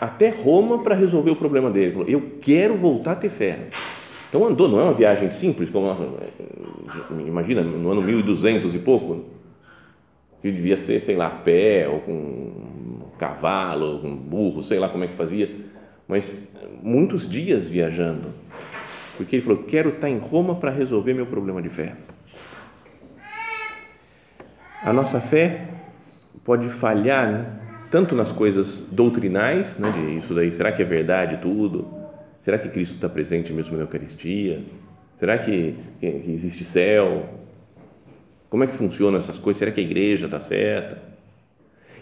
até 0.00 0.30
Roma 0.30 0.82
para 0.82 0.94
resolver 0.94 1.30
o 1.30 1.36
problema 1.36 1.70
dele. 1.70 1.86
Ele 1.86 1.92
falou: 1.92 2.08
Eu 2.08 2.38
quero 2.40 2.76
voltar 2.76 3.12
a 3.12 3.16
ter 3.16 3.30
fé. 3.30 3.68
Então 4.34 4.48
andou, 4.48 4.68
não 4.68 4.80
é 4.80 4.82
uma 4.82 4.94
viagem 4.94 5.30
simples, 5.30 5.70
como 5.70 5.96
imagina, 7.24 7.62
no 7.62 7.92
ano 7.92 8.02
1200 8.02 8.74
e 8.74 8.80
pouco, 8.80 9.26
que 10.42 10.50
devia 10.50 10.76
ser, 10.80 11.00
sei 11.00 11.14
lá, 11.14 11.28
a 11.28 11.30
pé, 11.30 11.88
ou 11.88 12.00
com 12.00 12.10
um 12.10 13.10
cavalo, 13.16 13.92
ou 13.92 13.98
com 14.00 14.08
um 14.08 14.16
burro, 14.16 14.64
sei 14.64 14.80
lá 14.80 14.88
como 14.88 15.04
é 15.04 15.06
que 15.06 15.14
fazia, 15.14 15.48
mas 16.08 16.36
muitos 16.82 17.30
dias 17.30 17.68
viajando, 17.68 18.34
porque 19.16 19.36
ele 19.36 19.42
falou: 19.44 19.62
Quero 19.62 19.90
estar 19.90 20.10
em 20.10 20.18
Roma 20.18 20.56
para 20.56 20.72
resolver 20.72 21.14
meu 21.14 21.26
problema 21.26 21.62
de 21.62 21.68
fé. 21.68 21.94
A 24.82 24.92
nossa 24.92 25.20
fé 25.20 25.68
pode 26.42 26.68
falhar 26.70 27.30
né? 27.30 27.60
tanto 27.88 28.16
nas 28.16 28.32
coisas 28.32 28.82
doutrinais, 28.90 29.78
né? 29.78 29.92
de 29.92 30.18
isso 30.18 30.34
daí, 30.34 30.52
será 30.52 30.72
que 30.72 30.82
é 30.82 30.84
verdade 30.84 31.36
tudo? 31.40 32.03
Será 32.44 32.58
que 32.58 32.68
Cristo 32.68 32.96
está 32.96 33.08
presente 33.08 33.54
mesmo 33.54 33.74
na 33.74 33.84
Eucaristia? 33.84 34.62
Será 35.16 35.38
que, 35.38 35.74
que 35.98 36.06
existe 36.06 36.62
céu? 36.62 37.26
Como 38.50 38.62
é 38.62 38.66
que 38.66 38.74
funcionam 38.74 39.18
essas 39.18 39.38
coisas? 39.38 39.58
Será 39.58 39.72
que 39.72 39.80
a 39.80 39.82
igreja 39.82 40.26
está 40.26 40.38
certa? 40.38 41.00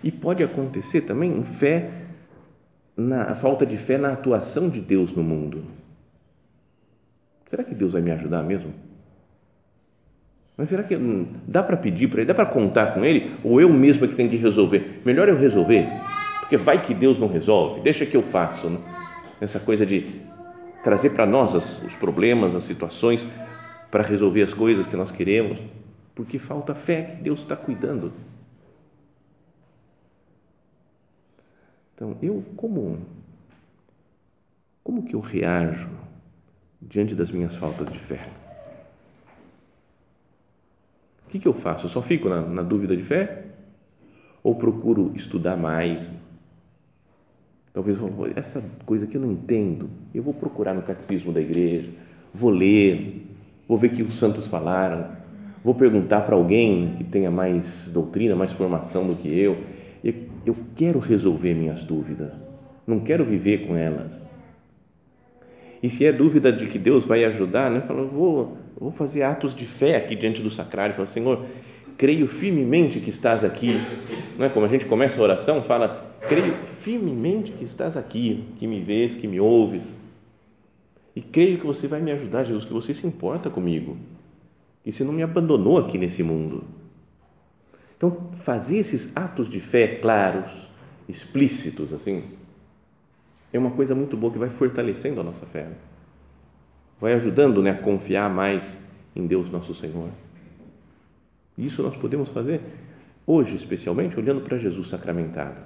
E 0.02 0.10
pode 0.10 0.42
acontecer 0.42 1.02
também 1.02 1.44
fé, 1.44 1.90
na 2.96 3.30
a 3.30 3.34
falta 3.36 3.64
de 3.64 3.76
fé 3.76 3.96
na 3.96 4.14
atuação 4.14 4.68
de 4.68 4.80
Deus 4.80 5.12
no 5.12 5.22
mundo. 5.22 5.64
Será 7.46 7.62
que 7.62 7.72
Deus 7.72 7.92
vai 7.92 8.02
me 8.02 8.10
ajudar 8.10 8.42
mesmo? 8.42 8.74
Mas 10.56 10.70
será 10.70 10.82
que 10.82 10.98
dá 11.46 11.62
para 11.62 11.76
pedir 11.76 12.08
para 12.08 12.22
ele, 12.22 12.26
dá 12.26 12.34
para 12.34 12.46
contar 12.46 12.94
com 12.94 13.04
ele? 13.04 13.36
Ou 13.44 13.60
eu 13.60 13.72
mesmo 13.72 14.06
é 14.06 14.08
que 14.08 14.16
tenho 14.16 14.28
que 14.28 14.38
resolver? 14.38 15.02
Melhor 15.04 15.28
eu 15.28 15.38
resolver, 15.38 15.86
porque 16.40 16.56
vai 16.56 16.82
que 16.82 16.92
Deus 16.94 17.16
não 17.16 17.28
resolve, 17.28 17.80
deixa 17.82 18.04
que 18.04 18.16
eu 18.16 18.24
faço. 18.24 18.68
Né? 18.68 18.78
Essa 19.40 19.60
coisa 19.60 19.86
de 19.86 20.31
trazer 20.82 21.10
para 21.10 21.26
nós 21.26 21.54
as, 21.54 21.82
os 21.82 21.94
problemas, 21.94 22.54
as 22.54 22.64
situações, 22.64 23.26
para 23.90 24.02
resolver 24.02 24.42
as 24.42 24.54
coisas 24.54 24.86
que 24.86 24.96
nós 24.96 25.10
queremos, 25.10 25.62
porque 26.14 26.38
falta 26.38 26.74
fé 26.74 27.02
que 27.02 27.22
Deus 27.22 27.40
está 27.40 27.56
cuidando. 27.56 28.12
Então, 31.94 32.16
eu 32.22 32.44
como 32.56 32.98
como 34.82 35.04
que 35.04 35.14
eu 35.14 35.20
reajo 35.20 35.88
diante 36.80 37.14
das 37.14 37.30
minhas 37.30 37.54
faltas 37.54 37.90
de 37.90 37.98
fé? 37.98 38.18
que, 41.32 41.38
que 41.38 41.48
eu 41.48 41.54
faço? 41.54 41.86
Eu 41.86 41.88
só 41.88 42.02
fico 42.02 42.28
na, 42.28 42.42
na 42.42 42.62
dúvida 42.62 42.94
de 42.94 43.02
fé? 43.02 43.46
Ou 44.42 44.54
procuro 44.54 45.12
estudar 45.14 45.56
mais? 45.56 46.12
Talvez 47.72 47.98
essa 48.36 48.62
coisa 48.84 49.06
que 49.06 49.16
eu 49.16 49.20
não 49.20 49.32
entendo, 49.32 49.88
eu 50.14 50.22
vou 50.22 50.34
procurar 50.34 50.74
no 50.74 50.82
catecismo 50.82 51.32
da 51.32 51.40
igreja, 51.40 51.88
vou 52.32 52.50
ler, 52.50 53.26
vou 53.66 53.78
ver 53.78 53.88
o 53.88 53.90
que 53.90 54.02
os 54.02 54.14
santos 54.14 54.46
falaram, 54.46 55.06
vou 55.64 55.74
perguntar 55.74 56.20
para 56.22 56.34
alguém 56.34 56.94
que 56.98 57.04
tenha 57.04 57.30
mais 57.30 57.90
doutrina, 57.92 58.36
mais 58.36 58.52
formação 58.52 59.06
do 59.06 59.16
que 59.16 59.28
eu. 59.28 59.58
Eu 60.44 60.56
quero 60.76 60.98
resolver 60.98 61.54
minhas 61.54 61.84
dúvidas, 61.84 62.38
não 62.86 63.00
quero 63.00 63.24
viver 63.24 63.66
com 63.66 63.76
elas. 63.76 64.20
E 65.82 65.88
se 65.88 66.04
é 66.04 66.12
dúvida 66.12 66.52
de 66.52 66.66
que 66.66 66.78
Deus 66.78 67.04
vai 67.04 67.24
ajudar, 67.24 67.70
né? 67.70 67.80
Falo, 67.80 68.08
vou 68.08 68.58
vou 68.82 68.90
fazer 68.90 69.22
atos 69.22 69.54
de 69.54 69.64
fé 69.64 69.96
aqui 69.96 70.16
diante 70.16 70.42
do 70.42 70.50
sacrário, 70.50 70.94
falar, 70.94 71.06
Senhor, 71.06 71.44
creio 71.96 72.26
firmemente 72.26 72.98
que 72.98 73.10
estás 73.10 73.44
aqui. 73.44 73.80
Não 74.36 74.44
é 74.44 74.48
como 74.48 74.66
a 74.66 74.68
gente 74.68 74.86
começa 74.86 75.20
a 75.20 75.22
oração, 75.22 75.62
fala, 75.62 76.11
creio 76.28 76.66
firmemente 76.66 77.52
que 77.52 77.64
estás 77.64 77.96
aqui, 77.96 78.44
que 78.58 78.66
me 78.66 78.80
vês, 78.80 79.14
que 79.14 79.26
me 79.26 79.40
ouves. 79.40 79.92
E 81.14 81.20
creio 81.20 81.58
que 81.58 81.66
você 81.66 81.86
vai 81.86 82.00
me 82.00 82.10
ajudar, 82.12 82.44
Jesus, 82.44 82.64
que 82.64 82.72
você 82.72 82.94
se 82.94 83.06
importa 83.06 83.50
comigo. 83.50 83.96
Que 84.82 84.92
você 84.92 85.04
não 85.04 85.12
me 85.12 85.22
abandonou 85.22 85.78
aqui 85.78 85.98
nesse 85.98 86.22
mundo. 86.22 86.64
Então, 87.96 88.30
fazer 88.34 88.78
esses 88.78 89.16
atos 89.16 89.48
de 89.48 89.60
fé 89.60 89.96
claros, 89.96 90.68
explícitos, 91.08 91.92
assim, 91.92 92.22
é 93.52 93.58
uma 93.58 93.70
coisa 93.70 93.94
muito 93.94 94.16
boa 94.16 94.32
que 94.32 94.38
vai 94.38 94.48
fortalecendo 94.48 95.20
a 95.20 95.24
nossa 95.24 95.46
fé 95.46 95.68
vai 97.02 97.14
ajudando 97.14 97.60
né, 97.60 97.70
a 97.70 97.74
confiar 97.74 98.30
mais 98.30 98.78
em 99.16 99.26
Deus 99.26 99.50
nosso 99.50 99.74
Senhor. 99.74 100.08
Isso 101.58 101.82
nós 101.82 101.96
podemos 101.96 102.28
fazer 102.28 102.60
hoje, 103.26 103.56
especialmente, 103.56 104.16
olhando 104.16 104.42
para 104.42 104.56
Jesus 104.56 104.86
sacramentado, 104.86 105.60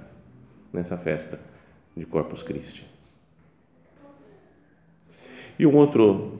nessa 0.71 0.97
festa 0.97 1.39
de 1.95 2.05
Corpus 2.05 2.43
Christi. 2.43 2.85
E 5.59 5.65
um 5.65 5.75
outro 5.75 6.39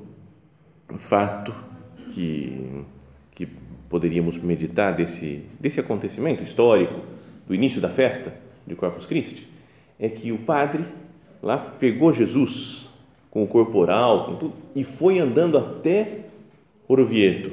fato 0.98 1.54
que, 2.12 2.84
que 3.32 3.48
poderíamos 3.90 4.38
meditar 4.38 4.96
desse, 4.96 5.44
desse 5.60 5.80
acontecimento 5.80 6.44
histórico, 6.44 7.02
do 7.48 7.56
início 7.56 7.82
da 7.82 7.90
festa 7.90 8.34
de 8.66 8.76
Corpus 8.76 9.06
Christi, 9.06 9.48
é 10.00 10.10
que 10.10 10.32
o 10.32 10.38
padre 10.40 10.86
lá 11.42 11.58
pegou 11.58 12.14
Jesus 12.14 12.90
com 13.32 13.44
o 13.44 13.48
corporal, 13.48 14.26
com 14.26 14.36
tudo, 14.36 14.54
e 14.76 14.84
foi 14.84 15.20
andando 15.20 15.58
até 15.58 16.26
Orovieto. 16.88 17.52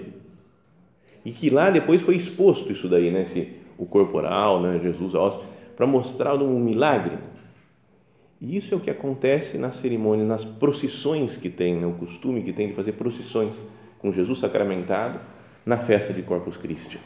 E 1.25 1.33
que 1.33 1.51
lá 1.51 1.71
depois 1.71 2.03
foi 2.03 2.17
exposto 2.17 2.71
isso 2.71 2.89
daí, 2.89 3.11
né? 3.11 3.23
Esse, 3.23 3.53
o 3.79 3.87
corporal, 3.87 4.61
né? 4.61 4.79
Jesus, 4.83 5.15
a 5.15 5.19
para 5.77 5.87
mostrar 5.87 6.35
um 6.35 6.59
milagre. 6.59 7.19
E 8.41 8.57
isso 8.57 8.75
é 8.75 8.77
o 8.77 8.81
que 8.81 8.91
acontece 8.91 9.57
nas 9.59 9.77
cerimônias, 9.77 10.29
nas 10.29 10.45
procissões 10.45 11.37
que 11.37 11.49
tem, 11.49 11.77
né? 11.77 11.87
o 11.87 11.93
costume 11.93 12.43
que 12.43 12.53
tem 12.53 12.69
de 12.69 12.75
fazer 12.75 12.93
procissões 12.93 13.59
com 13.99 14.13
Jesus 14.13 14.41
sacramentado 14.41 15.19
na 15.65 15.79
festa 15.79 16.13
de 16.13 16.23
Corpus 16.23 16.57
Christi. 16.57 17.01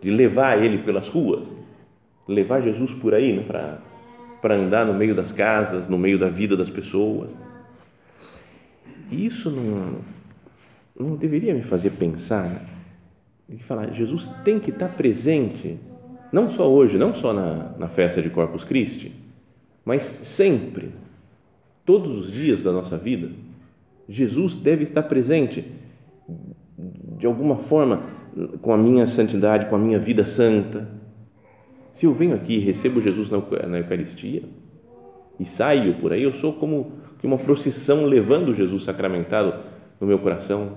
De 0.00 0.10
levar 0.10 0.62
ele 0.62 0.78
pelas 0.78 1.08
ruas, 1.08 1.50
levar 2.28 2.60
Jesus 2.60 2.94
por 2.94 3.14
aí 3.14 3.32
né? 3.32 3.42
para 4.40 4.54
andar 4.54 4.84
no 4.86 4.94
meio 4.94 5.14
das 5.14 5.32
casas, 5.32 5.88
no 5.88 5.98
meio 5.98 6.18
da 6.18 6.28
vida 6.28 6.56
das 6.56 6.70
pessoas. 6.70 7.36
E 9.10 9.26
isso 9.26 9.50
não, 9.50 9.98
não 10.98 11.16
deveria 11.16 11.52
me 11.54 11.62
fazer 11.62 11.90
pensar 11.90 12.64
e 13.48 13.58
falar, 13.58 13.92
Jesus 13.92 14.28
tem 14.44 14.58
que 14.58 14.70
estar 14.70 14.88
presente, 14.88 15.78
não 16.32 16.48
só 16.48 16.70
hoje, 16.70 16.98
não 16.98 17.14
só 17.14 17.32
na, 17.32 17.74
na 17.78 17.88
festa 17.88 18.20
de 18.20 18.30
Corpus 18.30 18.64
Christi, 18.64 19.12
mas 19.84 20.02
sempre, 20.22 20.92
todos 21.84 22.16
os 22.18 22.32
dias 22.32 22.62
da 22.62 22.72
nossa 22.72 22.96
vida, 22.96 23.30
Jesus 24.08 24.54
deve 24.54 24.84
estar 24.84 25.02
presente 25.04 25.64
de 27.18 27.26
alguma 27.26 27.56
forma 27.56 28.02
com 28.60 28.72
a 28.72 28.76
minha 28.76 29.06
santidade, 29.06 29.66
com 29.66 29.76
a 29.76 29.78
minha 29.78 29.98
vida 29.98 30.26
santa. 30.26 30.88
Se 31.92 32.06
eu 32.06 32.14
venho 32.14 32.34
aqui 32.34 32.54
e 32.54 32.58
recebo 32.58 33.00
Jesus 33.00 33.30
na 33.30 33.78
Eucaristia 33.78 34.42
e 35.38 35.44
saio 35.44 35.94
por 35.94 36.12
aí, 36.12 36.22
eu 36.22 36.32
sou 36.32 36.52
como 36.52 36.92
uma 37.22 37.38
procissão 37.38 38.04
levando 38.04 38.54
Jesus 38.54 38.84
sacramentado 38.84 39.54
no 40.00 40.06
meu 40.06 40.18
coração. 40.18 40.72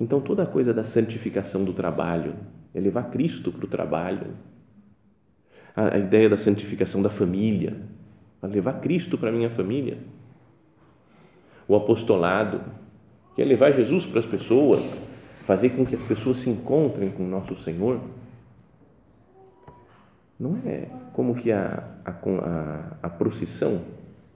Então, 0.00 0.20
toda 0.20 0.42
a 0.42 0.46
coisa 0.46 0.74
da 0.74 0.82
santificação 0.82 1.64
do 1.64 1.72
trabalho 1.72 2.34
é 2.74 2.80
levar 2.80 3.04
Cristo 3.04 3.52
para 3.52 3.64
o 3.64 3.68
trabalho 3.68 4.34
a, 5.74 5.94
a 5.94 5.98
ideia 5.98 6.28
da 6.28 6.36
santificação 6.36 7.00
da 7.00 7.10
família, 7.10 7.76
a 8.42 8.46
levar 8.46 8.80
Cristo 8.80 9.16
para 9.16 9.30
a 9.30 9.32
minha 9.32 9.50
família. 9.50 9.98
O 11.66 11.74
apostolado, 11.74 12.60
que 13.34 13.42
é 13.42 13.44
levar 13.44 13.72
Jesus 13.72 14.04
para 14.04 14.20
as 14.20 14.26
pessoas, 14.26 14.84
fazer 15.38 15.70
com 15.70 15.84
que 15.84 15.96
as 15.96 16.02
pessoas 16.02 16.38
se 16.38 16.50
encontrem 16.50 17.10
com 17.10 17.24
o 17.24 17.28
nosso 17.28 17.56
Senhor. 17.56 18.00
Não 20.38 20.56
é 20.66 20.88
como 21.12 21.34
que 21.34 21.52
a, 21.52 22.00
a, 22.04 22.10
a, 22.10 22.96
a 23.02 23.10
procissão 23.10 23.82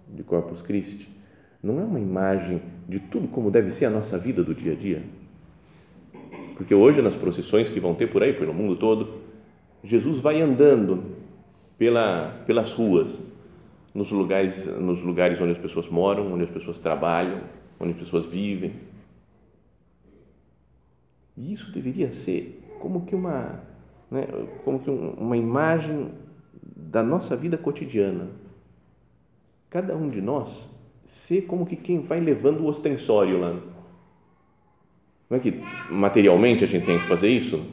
de 0.09 0.23
Corpus 0.23 0.63
Christi 0.63 1.09
não 1.63 1.81
é 1.81 1.85
uma 1.85 1.99
imagem 1.99 2.63
de 2.89 3.01
tudo 3.01 3.29
como 3.29 3.51
deve 3.51 3.71
ser 3.71 3.87
a 3.87 3.91
nossa 3.91 4.17
vida 4.17 4.45
do 4.45 4.55
dia 4.55 4.73
a 4.73 4.77
dia. 4.77 5.03
Porque 6.59 6.75
hoje, 6.75 7.01
nas 7.01 7.15
procissões 7.15 7.71
que 7.71 7.79
vão 7.79 7.95
ter 7.95 8.09
por 8.09 8.21
aí, 8.21 8.33
pelo 8.33 8.53
mundo 8.53 8.75
todo, 8.75 9.09
Jesus 9.83 10.21
vai 10.21 10.43
andando 10.43 11.05
pela, 11.79 12.43
pelas 12.47 12.73
ruas, 12.73 13.21
nos 13.95 14.11
lugares, 14.11 14.67
nos 14.67 15.01
lugares 15.03 15.41
onde 15.41 15.53
as 15.53 15.59
pessoas 15.59 15.89
moram, 15.89 16.33
onde 16.33 16.43
as 16.43 16.51
pessoas 16.51 16.81
trabalham, 16.81 17.41
onde 17.79 17.93
as 17.93 17.99
pessoas 17.99 18.27
vivem. 18.27 18.73
E 21.37 21.53
isso 21.53 21.71
deveria 21.71 22.11
ser 22.11 22.61
como 22.81 23.07
que 23.07 23.15
uma, 23.15 23.63
né, 24.11 24.27
como 24.65 24.81
que 24.81 24.91
uma 24.91 25.37
imagem 25.37 26.11
da 26.77 27.05
nossa 27.05 27.37
vida 27.37 27.57
cotidiana. 27.57 28.31
Cada 29.71 29.97
um 29.97 30.11
de 30.11 30.21
nós 30.21 30.77
ser 31.07 31.43
como 31.43 31.65
que 31.65 31.77
quem 31.77 32.01
vai 32.01 32.19
levando 32.19 32.63
o 32.63 32.67
ostensório 32.67 33.39
lá. 33.39 33.57
Não 35.29 35.37
é 35.37 35.41
que 35.41 35.61
materialmente 35.91 36.65
a 36.65 36.67
gente 36.67 36.87
tem 36.87 36.99
que 36.99 37.07
fazer 37.07 37.29
isso, 37.29 37.65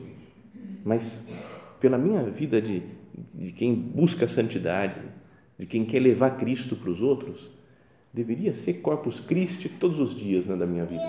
mas 0.83 1.27
pela 1.79 1.97
minha 1.97 2.23
vida 2.23 2.61
de 2.61 2.83
de 3.33 3.51
quem 3.51 3.73
busca 3.73 4.25
a 4.25 4.27
santidade, 4.27 4.99
de 5.57 5.65
quem 5.65 5.85
quer 5.85 5.99
levar 5.99 6.31
Cristo 6.31 6.75
para 6.75 6.89
os 6.89 7.01
outros, 7.01 7.49
deveria 8.13 8.53
ser 8.53 8.75
Corpus 8.75 9.19
Christi 9.19 9.69
todos 9.69 9.99
os 9.99 10.15
dias 10.15 10.45
né, 10.45 10.55
da 10.55 10.65
minha 10.65 10.85
vida. 10.85 11.03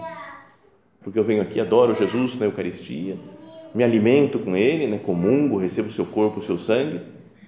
Porque 1.02 1.18
eu 1.18 1.24
venho 1.24 1.42
aqui, 1.42 1.60
adoro 1.60 1.94
Jesus 1.94 2.36
na 2.38 2.46
Eucaristia, 2.46 3.16
me 3.74 3.84
alimento 3.84 4.38
com 4.38 4.56
Ele, 4.56 4.86
né, 4.86 4.98
comungo, 4.98 5.58
recebo 5.58 5.88
o 5.88 5.92
seu 5.92 6.06
corpo, 6.06 6.40
o 6.40 6.42
seu 6.42 6.58
sangue 6.58 7.00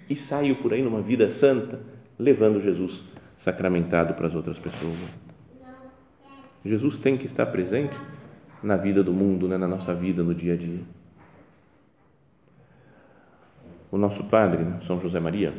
e 0.08 0.16
saio 0.16 0.56
por 0.56 0.72
aí 0.72 0.82
numa 0.82 1.00
vida 1.00 1.30
santa, 1.30 1.80
levando 2.18 2.62
Jesus 2.62 3.02
sacramentado 3.36 4.14
para 4.14 4.26
as 4.26 4.34
outras 4.34 4.58
pessoas. 4.58 4.96
Jesus 6.64 6.98
tem 6.98 7.16
que 7.16 7.26
estar 7.26 7.46
presente 7.46 7.96
na 8.62 8.76
vida 8.76 9.02
do 9.02 9.12
mundo, 9.12 9.48
né, 9.48 9.56
na 9.56 9.68
nossa 9.68 9.94
vida, 9.94 10.22
no 10.22 10.34
dia 10.34 10.54
a 10.54 10.56
dia. 10.56 10.80
O 13.90 13.96
nosso 13.96 14.24
padre, 14.24 14.66
São 14.86 15.00
José 15.00 15.18
Maria, 15.18 15.52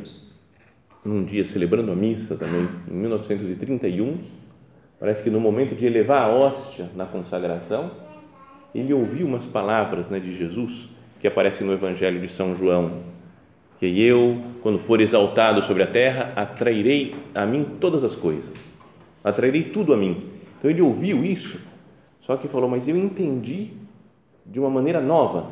num 1.04 1.24
dia 1.24 1.44
celebrando 1.44 1.90
a 1.90 1.96
missa 1.96 2.36
também, 2.36 2.68
em 2.88 2.94
1931, 2.94 4.18
parece 4.98 5.22
que 5.22 5.30
no 5.30 5.40
momento 5.40 5.74
de 5.74 5.86
elevar 5.86 6.22
a 6.22 6.28
hóstia 6.28 6.88
na 6.94 7.06
consagração, 7.06 7.90
ele 8.74 8.92
ouviu 8.92 9.26
umas 9.26 9.46
palavras 9.46 10.08
né, 10.08 10.20
de 10.20 10.36
Jesus 10.36 10.88
que 11.20 11.26
aparecem 11.26 11.66
no 11.66 11.72
Evangelho 11.72 12.20
de 12.20 12.28
São 12.28 12.56
João, 12.56 13.02
que 13.78 14.00
eu, 14.00 14.40
quando 14.62 14.78
for 14.78 15.00
exaltado 15.00 15.62
sobre 15.62 15.82
a 15.82 15.86
terra, 15.86 16.32
atrairei 16.36 17.14
a 17.34 17.46
mim 17.46 17.64
todas 17.80 18.04
as 18.04 18.14
coisas, 18.14 18.50
atrairei 19.24 19.64
tudo 19.64 19.92
a 19.92 19.96
mim. 19.96 20.22
Então 20.58 20.70
ele 20.70 20.82
ouviu 20.82 21.24
isso, 21.24 21.60
só 22.20 22.36
que 22.36 22.48
falou, 22.48 22.68
mas 22.68 22.86
eu 22.86 22.96
entendi 22.96 23.70
de 24.46 24.58
uma 24.58 24.70
maneira 24.70 25.00
nova 25.00 25.48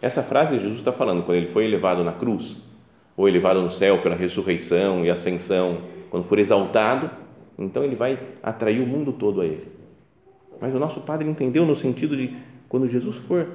essa 0.00 0.22
frase 0.22 0.58
Jesus 0.58 0.78
está 0.78 0.92
falando 0.92 1.24
quando 1.24 1.38
ele 1.38 1.48
foi 1.48 1.64
elevado 1.64 2.04
na 2.04 2.12
cruz, 2.12 2.58
ou 3.16 3.28
elevado 3.28 3.60
no 3.60 3.70
céu 3.70 4.00
pela 4.00 4.14
ressurreição 4.14 5.04
e 5.04 5.10
ascensão, 5.10 5.78
quando 6.08 6.24
for 6.24 6.38
exaltado, 6.38 7.10
então 7.58 7.82
ele 7.82 7.96
vai 7.96 8.16
atrair 8.40 8.80
o 8.80 8.86
mundo 8.86 9.12
todo 9.12 9.40
a 9.40 9.44
ele. 9.44 9.66
Mas 10.60 10.72
o 10.72 10.78
nosso 10.78 11.00
Padre 11.00 11.28
entendeu 11.28 11.66
no 11.66 11.74
sentido 11.74 12.16
de 12.16 12.36
quando 12.68 12.88
Jesus 12.88 13.16
for 13.16 13.48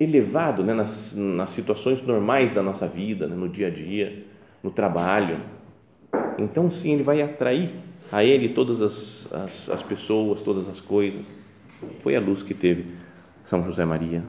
elevado 0.00 0.64
né, 0.64 0.72
nas, 0.72 1.14
nas 1.14 1.50
situações 1.50 2.02
normais 2.02 2.52
da 2.52 2.62
nossa 2.62 2.88
vida, 2.88 3.26
né, 3.26 3.36
no 3.36 3.48
dia 3.48 3.66
a 3.66 3.70
dia, 3.70 4.24
no 4.62 4.70
trabalho, 4.70 5.38
então 6.38 6.70
sim 6.70 6.94
ele 6.94 7.02
vai 7.02 7.20
atrair 7.20 7.70
a 8.10 8.24
ele 8.24 8.48
todas 8.48 8.80
as, 8.80 9.32
as, 9.32 9.68
as 9.68 9.82
pessoas, 9.82 10.40
todas 10.40 10.66
as 10.66 10.80
coisas. 10.80 11.26
Foi 12.00 12.16
a 12.16 12.20
luz 12.20 12.42
que 12.42 12.54
teve 12.54 12.86
São 13.44 13.64
José 13.64 13.84
Maria. 13.84 14.22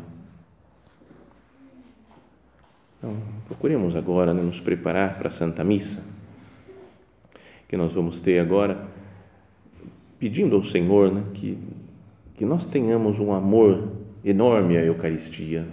Então, 2.98 3.18
procuremos 3.48 3.96
agora 3.96 4.34
né, 4.34 4.42
nos 4.42 4.60
preparar 4.60 5.18
para 5.18 5.28
a 5.28 5.32
Santa 5.32 5.64
Missa, 5.64 6.04
que 7.68 7.76
nós 7.76 7.92
vamos 7.92 8.20
ter 8.22 8.40
agora, 8.40 8.88
pedindo 10.18 10.56
ao 10.56 10.64
Senhor 10.64 11.12
né, 11.12 11.24
que, 11.34 11.58
que 12.36 12.46
nós 12.46 12.66
tenhamos 12.66 13.20
um 13.20 13.34
amor 13.34 13.92
enorme 14.24 14.78
à 14.78 14.86
Eucaristia, 14.86 15.68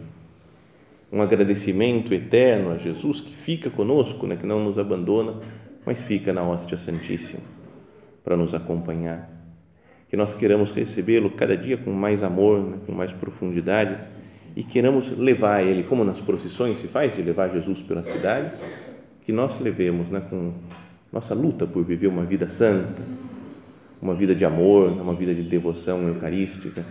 um 1.13 1.23
agradecimento 1.23 2.13
eterno 2.13 2.73
a 2.73 2.79
Jesus 2.79 3.21
que 3.21 3.35
fica 3.35 3.71
conosco, 3.71 4.27
né, 4.27 4.37
que 4.37 4.47
não 4.47 4.65
nos 4.65 4.77
abandona, 4.77 5.37
mas 5.87 6.03
fica 6.03 6.33
na 6.33 6.43
hóstia 6.43 6.77
Santíssima 6.77 7.43
para 8.25 8.37
nos 8.37 8.55
acompanhar. 8.55 9.40
Que 10.11 10.17
nós 10.17 10.35
queramos 10.35 10.73
recebê-lo 10.73 11.31
cada 11.31 11.57
dia 11.57 11.79
com 11.79 11.93
mais 11.93 12.23
amor, 12.23 12.61
né, 12.61 12.79
com 12.85 12.93
mais 12.93 13.13
profundidade 13.13 13.97
e 14.57 14.65
queremos 14.65 15.17
levar 15.17 15.63
ele, 15.63 15.85
como 15.85 16.05
nas 16.05 16.21
procissões 16.21 16.79
se 16.79 16.89
faz, 16.89 17.15
de 17.15 17.23
levar 17.23 17.49
Jesus 17.51 17.81
pela 17.83 18.03
cidade, 18.03 18.53
que 19.25 19.33
nós 19.33 19.59
levemos 19.61 20.09
né, 20.09 20.21
com 20.21 20.53
nossa 21.13 21.35
luta 21.35 21.67
por 21.67 21.85
viver 21.85 22.09
uma 22.09 22.25
vida 22.25 22.49
santa, 22.49 23.03
uma 24.03 24.15
vida 24.15 24.35
de 24.35 24.45
amor, 24.45 24.91
uma 24.91 25.15
vida 25.15 25.35
de 25.35 25.43
devoção 25.43 26.07
eucarística, 26.09 26.85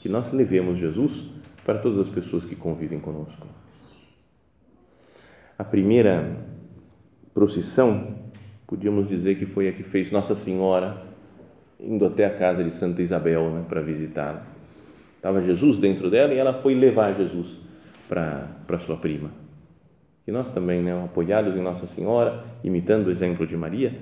que 0.00 0.08
nós 0.08 0.30
levemos 0.32 0.78
Jesus 0.78 1.24
para 1.64 1.78
todas 1.78 1.98
as 1.98 2.08
pessoas 2.08 2.44
que 2.44 2.54
convivem 2.54 3.00
conosco. 3.00 3.46
A 5.58 5.64
primeira 5.64 6.44
procissão, 7.32 8.14
podíamos 8.66 9.08
dizer 9.08 9.38
que 9.38 9.46
foi 9.46 9.68
a 9.68 9.72
que 9.72 9.82
fez 9.82 10.10
Nossa 10.10 10.34
Senhora 10.34 11.02
indo 11.78 12.06
até 12.06 12.24
a 12.24 12.34
casa 12.34 12.64
de 12.64 12.70
Santa 12.70 13.02
Isabel 13.02 13.50
né, 13.50 13.64
para 13.68 13.80
visitá-la 13.80 14.56
Estava 15.26 15.42
Jesus 15.42 15.78
dentro 15.78 16.08
dela 16.08 16.32
e 16.32 16.38
ela 16.38 16.54
foi 16.54 16.72
levar 16.74 17.12
Jesus 17.14 17.58
para, 18.08 18.78
sua 18.78 18.96
prima. 18.96 19.32
E 20.24 20.30
nós 20.30 20.52
também, 20.52 20.80
né, 20.80 21.04
apoiados 21.04 21.56
em 21.56 21.60
Nossa 21.60 21.84
Senhora, 21.84 22.44
imitando 22.62 23.08
o 23.08 23.10
exemplo 23.10 23.44
de 23.44 23.56
Maria, 23.56 23.92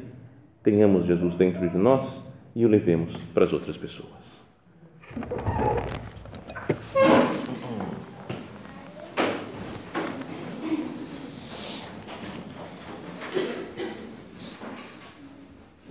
tenhamos 0.62 1.06
Jesus 1.06 1.34
dentro 1.34 1.66
de 1.66 1.78
nós 1.78 2.22
e 2.54 2.66
o 2.66 2.68
levemos 2.68 3.16
para 3.32 3.44
as 3.44 3.54
outras 3.54 3.78
pessoas. 3.78 4.44